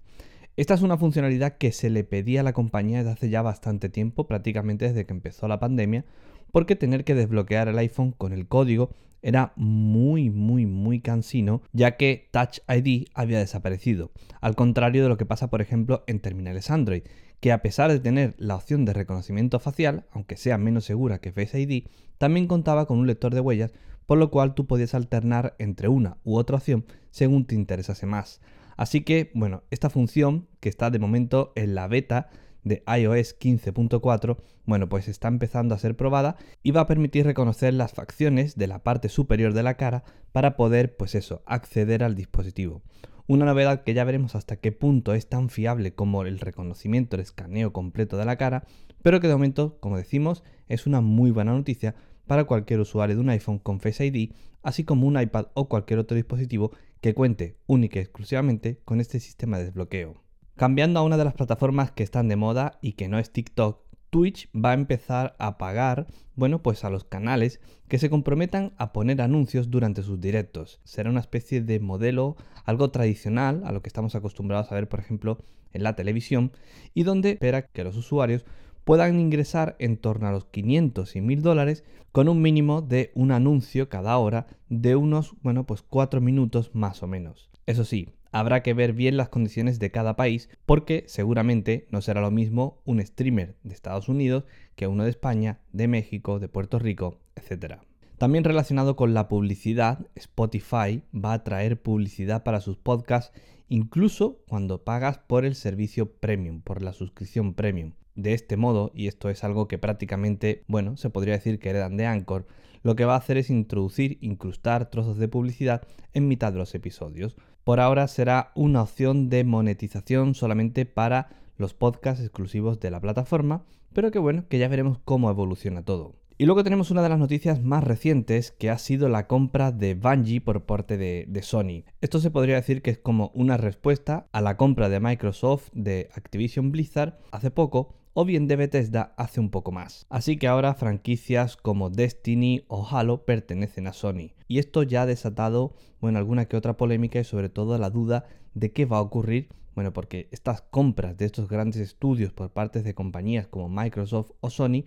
Esta 0.58 0.74
es 0.74 0.82
una 0.82 0.98
funcionalidad 0.98 1.58
que 1.58 1.74
se 1.74 1.90
le 1.90 2.06
pedía 2.06 2.40
a 2.40 2.44
la 2.44 2.54
compañía 2.54 3.00
desde 3.00 3.12
hace 3.12 3.30
ya 3.30 3.42
bastante 3.42 3.90
tiempo, 3.90 4.26
prácticamente 4.26 4.86
desde 4.86 5.06
que 5.06 5.12
empezó 5.12 5.50
la 5.50 5.60
pandemia, 5.60 6.06
porque 6.54 6.78
tener 6.78 7.04
que 7.04 7.14
desbloquear 7.14 7.68
el 7.68 7.78
iPhone 7.78 8.14
con 8.14 8.32
el 8.32 8.48
código 8.48 8.92
era 9.22 9.52
muy, 9.58 10.30
muy, 10.30 10.66
muy 10.66 11.02
cansino, 11.02 11.62
ya 11.74 11.98
que 11.98 12.30
Touch 12.32 12.60
ID 12.70 13.08
había 13.14 13.40
desaparecido, 13.40 14.12
al 14.40 14.56
contrario 14.56 15.04
de 15.04 15.10
lo 15.10 15.18
que 15.18 15.26
pasa, 15.26 15.50
por 15.50 15.62
ejemplo, 15.62 16.06
en 16.08 16.22
terminales 16.22 16.72
Android, 16.72 17.04
que 17.42 17.52
a 17.52 17.62
pesar 17.62 17.92
de 17.92 18.00
tener 18.00 18.34
la 18.38 18.56
opción 18.56 18.86
de 18.86 18.94
reconocimiento 18.94 19.60
facial, 19.60 20.06
aunque 20.12 20.38
sea 20.38 20.58
menos 20.58 20.86
segura 20.86 21.20
que 21.20 21.34
Face 21.34 21.60
ID, 21.60 21.88
también 22.18 22.48
contaba 22.48 22.86
con 22.86 22.98
un 22.98 23.08
lector 23.08 23.34
de 23.34 23.42
huellas, 23.42 23.74
por 24.06 24.18
lo 24.18 24.32
cual 24.32 24.54
tú 24.54 24.68
podías 24.68 24.94
alternar 24.94 25.56
entre 25.60 25.90
una 25.90 26.18
u 26.24 26.38
otra 26.38 26.56
opción 26.56 26.86
según 27.12 27.46
te 27.46 27.56
interesase 27.56 28.06
más. 28.06 28.40
Así 28.76 29.02
que, 29.02 29.32
bueno, 29.34 29.64
esta 29.72 29.90
función, 29.90 30.48
que 30.60 30.70
está 30.70 30.90
de 30.90 31.00
momento 31.00 31.54
en 31.56 31.76
la 31.76 31.88
beta, 31.88 32.30
de 32.66 32.84
iOS 32.88 33.40
15.4, 33.40 34.38
bueno, 34.66 34.90
pues 34.90 35.08
está 35.08 35.28
empezando 35.28 35.76
a 35.76 35.80
ser 35.80 35.96
probada 35.96 36.36
y 36.64 36.72
va 36.72 36.82
a 36.82 36.88
permitir 36.88 37.24
reconocer 37.24 37.74
las 37.74 37.94
facciones 37.94 38.58
de 38.58 38.68
la 38.68 38.84
parte 38.84 39.08
superior 39.08 39.54
de 39.54 39.64
la 39.64 39.76
cara 39.76 40.04
para 40.32 40.58
poder, 40.58 40.98
pues 40.98 41.16
eso, 41.16 41.44
acceder 41.46 42.04
al 42.04 42.16
dispositivo. 42.16 42.82
Una 43.28 43.46
novedad 43.46 43.84
que 43.84 43.94
ya 43.94 44.04
veremos 44.04 44.36
hasta 44.36 44.58
qué 44.58 44.72
punto 44.72 45.14
es 45.14 45.30
tan 45.30 45.50
fiable 45.50 45.94
como 45.94 46.24
el 46.24 46.40
reconocimiento, 46.40 47.16
el 47.16 47.22
escaneo 47.22 47.72
completo 47.72 48.18
de 48.18 48.26
la 48.26 48.36
cara, 48.36 48.66
pero 49.02 49.20
que 49.20 49.28
de 49.28 49.36
momento, 49.36 49.78
como 49.80 49.98
decimos, 49.98 50.44
es 50.68 50.88
una 50.88 51.02
muy 51.02 51.32
buena 51.32 51.54
noticia 51.54 51.96
para 52.26 52.46
cualquier 52.46 52.80
usuario 52.80 53.16
de 53.16 53.22
un 53.22 53.30
iPhone 53.30 53.60
con 53.60 53.80
Face 53.80 54.06
ID, 54.06 54.32
así 54.64 54.84
como 54.84 55.08
un 55.08 55.20
iPad 55.20 55.48
o 55.54 55.70
cualquier 55.70 56.00
otro 56.00 56.16
dispositivo 56.16 56.72
que 57.02 57.14
cuente 57.14 57.58
única 57.68 58.00
y 58.00 58.04
exclusivamente 58.04 58.82
con 58.86 59.00
este 59.00 59.20
sistema 59.20 59.58
de 59.58 59.66
desbloqueo. 59.66 60.22
Cambiando 60.56 61.00
a 61.00 61.04
una 61.04 61.18
de 61.18 61.26
las 61.26 61.34
plataformas 61.34 61.92
que 61.92 62.04
están 62.04 62.28
de 62.28 62.36
moda 62.36 62.78
y 62.82 62.94
que 62.94 63.08
no 63.08 63.20
es 63.20 63.32
TikTok, 63.32 63.86
Twitch 64.10 64.50
va 64.56 64.72
a 64.72 64.76
empezar 64.76 65.36
a 65.40 65.58
pagar, 65.58 66.08
bueno, 66.36 66.64
pues 66.64 66.86
a 66.86 66.90
los 66.90 67.04
canales 67.04 67.60
que 67.90 68.00
se 68.00 68.10
comprometan 68.10 68.74
a 68.78 68.94
poner 68.94 69.22
anuncios 69.22 69.70
durante 69.70 70.04
sus 70.04 70.22
directos. 70.22 70.80
Será 70.86 71.10
una 71.10 71.20
especie 71.20 71.62
de 71.62 71.82
modelo 71.82 72.38
algo 72.64 72.92
tradicional 72.92 73.64
a 73.66 73.74
lo 73.74 73.82
que 73.82 73.90
estamos 73.90 74.16
acostumbrados 74.16 74.72
a 74.72 74.76
ver, 74.76 74.88
por 74.88 75.02
ejemplo, 75.02 75.44
en 75.74 75.84
la 75.84 75.98
televisión 75.98 76.54
y 76.94 77.04
donde 77.04 77.32
espera 77.32 77.64
que 77.64 77.84
los 77.84 77.98
usuarios 77.98 78.46
puedan 78.86 79.20
ingresar 79.20 79.76
en 79.80 79.98
torno 79.98 80.28
a 80.28 80.32
los 80.32 80.46
500 80.46 81.16
y 81.16 81.22
1000 81.22 81.42
dólares 81.42 81.84
con 82.14 82.30
un 82.30 82.42
mínimo 82.42 82.82
de 82.82 83.12
un 83.14 83.32
anuncio 83.32 83.90
cada 83.90 84.18
hora 84.18 84.48
de 84.70 84.96
unos, 84.96 85.36
bueno, 85.42 85.66
pues 85.66 85.82
4 85.82 86.22
minutos 86.22 86.72
más 86.74 87.04
o 87.04 87.08
menos. 87.08 87.50
Eso 87.66 87.84
sí, 87.84 88.10
habrá 88.32 88.64
que 88.64 88.74
ver 88.74 88.94
bien 88.94 89.18
las 89.18 89.30
condiciones 89.30 89.80
de 89.80 89.92
cada 89.92 90.16
país 90.16 90.50
porque 90.66 91.04
seguramente 91.08 91.88
no 91.90 92.02
será 92.02 92.22
lo 92.22 92.32
mismo 92.32 92.82
un 92.86 93.06
streamer 93.06 93.58
de 93.64 93.74
Estados 93.74 94.08
Unidos 94.08 94.46
que 94.76 94.88
uno 94.88 95.04
de 95.04 95.10
España, 95.10 95.60
de 95.74 95.88
México, 95.88 96.40
de 96.40 96.48
Puerto 96.48 96.78
Rico, 96.78 97.20
etc. 97.36 97.80
También 98.18 98.44
relacionado 98.44 98.96
con 98.96 99.14
la 99.14 99.28
publicidad, 99.28 100.06
Spotify 100.16 101.02
va 101.14 101.34
a 101.34 101.44
traer 101.44 101.82
publicidad 101.82 102.44
para 102.44 102.62
sus 102.62 102.78
podcasts 102.78 103.34
incluso 103.68 104.44
cuando 104.48 104.84
pagas 104.84 105.18
por 105.18 105.44
el 105.44 105.56
servicio 105.56 106.12
premium, 106.12 106.62
por 106.62 106.84
la 106.84 106.94
suscripción 106.94 107.56
premium. 107.56 107.94
De 108.16 108.34
este 108.34 108.58
modo, 108.58 108.92
y 108.96 109.08
esto 109.08 109.30
es 109.30 109.44
algo 109.44 109.68
que 109.68 109.78
prácticamente, 109.78 110.64
bueno, 110.68 110.98
se 110.98 111.10
podría 111.10 111.34
decir 111.34 111.60
que 111.60 111.70
heredan 111.70 111.98
de 111.98 112.06
Anchor, 112.06 112.48
lo 112.82 112.96
que 112.96 113.06
va 113.06 113.16
a 113.16 113.18
hacer 113.18 113.38
es 113.38 113.50
introducir, 113.50 114.18
incrustar 114.22 114.90
trozos 114.90 115.18
de 115.18 115.28
publicidad 115.28 115.82
en 116.14 116.28
mitad 116.28 116.54
de 116.54 116.60
los 116.60 116.74
episodios. 116.76 117.36
Por 117.64 117.80
ahora 117.80 118.08
será 118.08 118.52
una 118.56 118.84
opción 118.84 119.30
de 119.30 119.44
monetización 119.44 120.36
solamente 120.36 120.86
para 120.86 121.30
los 121.58 121.74
podcasts 121.74 122.24
exclusivos 122.24 122.80
de 122.80 122.92
la 122.92 123.02
plataforma, 123.02 123.66
pero 123.94 124.12
que 124.12 124.20
bueno, 124.20 124.46
que 124.48 124.60
ya 124.60 124.68
veremos 124.68 125.00
cómo 125.04 125.30
evoluciona 125.30 125.84
todo. 125.84 126.16
Y 126.38 126.46
luego 126.46 126.66
tenemos 126.66 126.92
una 126.92 127.02
de 127.02 127.08
las 127.08 127.18
noticias 127.18 127.64
más 127.64 127.82
recientes, 127.82 128.52
que 128.52 128.70
ha 128.70 128.78
sido 128.78 129.08
la 129.08 129.26
compra 129.26 129.72
de 129.72 129.96
Bungie 129.96 130.42
por 130.42 130.66
parte 130.66 130.98
de, 130.98 131.24
de, 131.30 131.42
Sony. 131.42 131.86
Esto 132.02 132.20
se 132.20 132.30
podría 132.30 132.56
decir 132.56 132.82
que 132.82 132.92
es 132.92 132.98
como 132.98 133.32
una 133.34 133.56
respuesta 133.56 134.28
a 134.34 134.42
la 134.42 134.58
compra 134.58 134.90
de 134.90 135.00
Microsoft 135.00 135.70
de 135.72 136.10
Activision 136.14 136.74
Blizzard 136.74 137.18
hace 137.32 137.52
poco, 137.52 137.96
o 138.14 138.26
bien 138.26 138.48
de 138.48 138.58
Bethesda 138.58 139.14
hace 139.16 139.40
un 139.40 139.50
poco 139.50 139.72
más. 139.72 140.08
Así 140.10 140.36
que 140.36 140.48
ahora 140.48 140.74
franquicias 140.74 141.56
como 141.56 141.90
Destiny 141.90 142.66
o 142.68 142.86
Halo 142.86 143.24
pertenecen 143.24 143.88
a 143.88 143.94
Sony. 143.94 144.34
Y 144.50 144.60
esto 144.60 144.84
ya 144.84 145.04
ha 145.04 145.06
desatado, 145.06 145.74
bueno, 146.02 146.18
alguna 146.18 146.50
que 146.50 146.58
otra 146.58 146.76
polémica 146.76 147.18
y 147.18 147.24
sobre 147.24 147.48
todo 147.48 147.78
la 147.78 147.90
duda 147.90 148.26
de 148.54 148.74
qué 148.74 148.86
va 148.86 148.98
a 148.98 149.02
ocurrir. 149.02 149.48
Bueno, 149.74 149.94
porque 149.94 150.28
estas 150.32 150.62
compras 150.62 151.18
de 151.18 151.26
estos 151.26 151.48
grandes 151.48 151.80
estudios 151.80 152.34
por 152.34 152.52
parte 152.52 152.82
de 152.82 152.94
compañías 152.94 153.48
como 153.48 153.70
Microsoft 153.70 154.32
o 154.42 154.50
Sony 154.50 154.84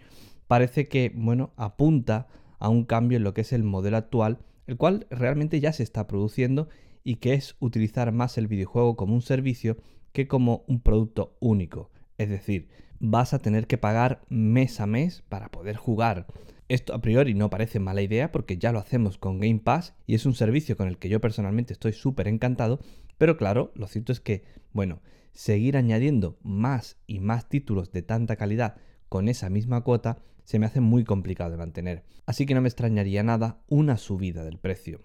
parece 0.49 0.89
que, 0.89 1.13
bueno, 1.15 1.53
apunta 1.57 2.27
a 2.59 2.69
un 2.69 2.85
cambio 2.85 3.19
en 3.19 3.25
lo 3.25 3.35
que 3.35 3.43
es 3.43 3.53
el 3.53 3.63
modelo 3.63 3.97
actual, 3.97 4.39
el 4.67 4.77
cual 4.77 5.07
realmente 5.11 5.61
ya 5.61 5.73
se 5.73 5.85
está 5.85 6.09
produciendo 6.09 6.69
y 7.05 7.17
que 7.17 7.35
es 7.35 7.55
utilizar 7.61 8.11
más 8.13 8.37
el 8.37 8.49
videojuego 8.49 8.97
como 8.97 9.15
un 9.15 9.23
servicio 9.23 9.77
que 10.13 10.27
como 10.27 10.65
un 10.67 10.81
producto 10.81 11.37
único. 11.41 11.91
Es 12.17 12.29
decir, 12.29 12.69
vas 12.99 13.33
a 13.33 13.39
tener 13.39 13.67
que 13.67 13.79
pagar 13.79 14.23
mes 14.29 14.81
a 14.81 14.87
mes 14.87 15.23
para 15.29 15.51
poder 15.51 15.77
jugar. 15.77 16.27
Esto 16.69 16.95
a 16.95 17.01
priori 17.01 17.33
no 17.35 17.49
parece 17.49 17.79
mala 17.79 18.03
idea 18.03 18.33
porque 18.33 18.59
ya 18.59 18.73
lo 18.73 18.79
hacemos 18.79 19.17
con 19.17 19.41
Game 19.41 19.61
Pass 19.61 19.95
y 20.07 20.15
es 20.15 20.27
un 20.27 20.35
servicio 20.35 20.77
con 20.77 20.89
el 20.89 20.99
que 20.99 21.09
yo 21.09 21.21
personalmente 21.21 21.73
estoy 21.73 21.93
súper 21.93 22.29
encantado, 22.29 22.81
pero 23.17 23.37
claro, 23.37 23.73
lo 23.75 23.87
cierto 23.87 24.13
es 24.13 24.21
que, 24.21 24.45
bueno, 24.73 25.01
seguir 25.33 25.77
añadiendo 25.77 26.39
más 26.43 26.99
y 27.07 27.21
más 27.21 27.49
títulos 27.49 27.93
de 27.93 28.03
tanta 28.03 28.37
calidad 28.37 28.77
con 29.09 29.29
esa 29.29 29.51
misma 29.51 29.83
cuota 29.83 30.19
se 30.45 30.59
me 30.59 30.67
hace 30.67 30.81
muy 30.81 31.05
complicado 31.05 31.51
de 31.51 31.57
mantener. 31.57 32.05
Así 32.27 32.47
que 32.47 32.55
no 32.55 32.63
me 32.63 32.69
extrañaría 32.69 33.23
nada 33.23 33.61
una 33.69 33.97
subida 33.97 34.45
del 34.45 34.59
precio. 34.59 35.01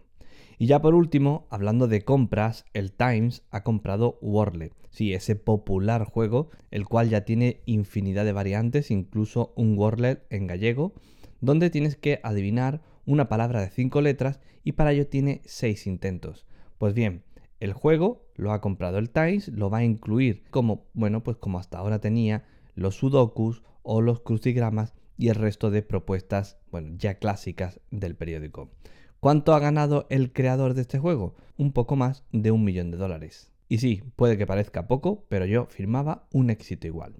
Y 0.57 0.67
ya 0.67 0.81
por 0.81 0.93
último, 0.93 1.47
hablando 1.49 1.87
de 1.87 2.03
compras, 2.03 2.65
el 2.73 2.91
Times 2.93 3.43
ha 3.49 3.63
comprado 3.63 4.17
Wordle. 4.21 4.71
Sí, 4.91 5.13
ese 5.13 5.35
popular 5.35 6.05
juego, 6.05 6.49
el 6.71 6.85
cual 6.85 7.09
ya 7.09 7.25
tiene 7.25 7.61
infinidad 7.65 8.23
de 8.25 8.31
variantes, 8.31 8.91
incluso 8.91 9.53
un 9.55 9.77
Wordle 9.77 10.21
en 10.29 10.47
gallego, 10.47 10.93
donde 11.41 11.69
tienes 11.69 11.97
que 11.97 12.19
adivinar 12.23 12.81
una 13.05 13.27
palabra 13.27 13.61
de 13.61 13.69
cinco 13.69 13.99
letras 14.01 14.39
y 14.63 14.73
para 14.73 14.93
ello 14.93 15.07
tiene 15.07 15.41
seis 15.45 15.87
intentos. 15.87 16.45
Pues 16.77 16.93
bien, 16.93 17.23
el 17.59 17.73
juego 17.73 18.27
lo 18.35 18.53
ha 18.53 18.61
comprado 18.61 18.97
el 18.97 19.09
Times, 19.09 19.49
lo 19.49 19.69
va 19.69 19.79
a 19.79 19.83
incluir 19.83 20.43
como, 20.51 20.85
bueno, 20.93 21.23
pues 21.23 21.37
como 21.37 21.59
hasta 21.59 21.79
ahora 21.79 21.99
tenía 21.99 22.45
los 22.75 22.95
sudokus 22.95 23.63
o 23.83 24.01
los 24.01 24.21
crucigramas 24.21 24.93
y 25.17 25.29
el 25.29 25.35
resto 25.35 25.69
de 25.69 25.83
propuestas, 25.83 26.57
bueno, 26.71 26.95
ya 26.97 27.19
clásicas 27.19 27.79
del 27.91 28.15
periódico. 28.15 28.71
¿Cuánto 29.19 29.53
ha 29.53 29.59
ganado 29.59 30.07
el 30.09 30.33
creador 30.33 30.73
de 30.73 30.81
este 30.81 30.99
juego? 30.99 31.35
Un 31.57 31.71
poco 31.71 31.95
más 31.95 32.25
de 32.31 32.51
un 32.51 32.63
millón 32.63 32.91
de 32.91 32.97
dólares. 32.97 33.51
Y 33.69 33.77
sí, 33.77 34.03
puede 34.15 34.37
que 34.37 34.45
parezca 34.45 34.87
poco, 34.87 35.25
pero 35.29 35.45
yo 35.45 35.67
firmaba 35.67 36.27
un 36.31 36.49
éxito 36.49 36.87
igual. 36.87 37.15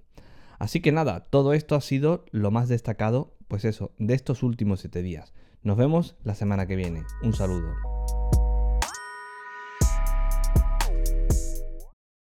Así 0.58 0.80
que 0.80 0.92
nada, 0.92 1.20
todo 1.20 1.52
esto 1.52 1.74
ha 1.74 1.80
sido 1.80 2.26
lo 2.30 2.50
más 2.50 2.68
destacado, 2.68 3.36
pues 3.48 3.64
eso, 3.64 3.92
de 3.98 4.14
estos 4.14 4.42
últimos 4.42 4.80
7 4.80 5.02
días. 5.02 5.34
Nos 5.62 5.76
vemos 5.76 6.16
la 6.22 6.34
semana 6.34 6.66
que 6.66 6.76
viene. 6.76 7.04
Un 7.22 7.32
saludo. 7.32 7.72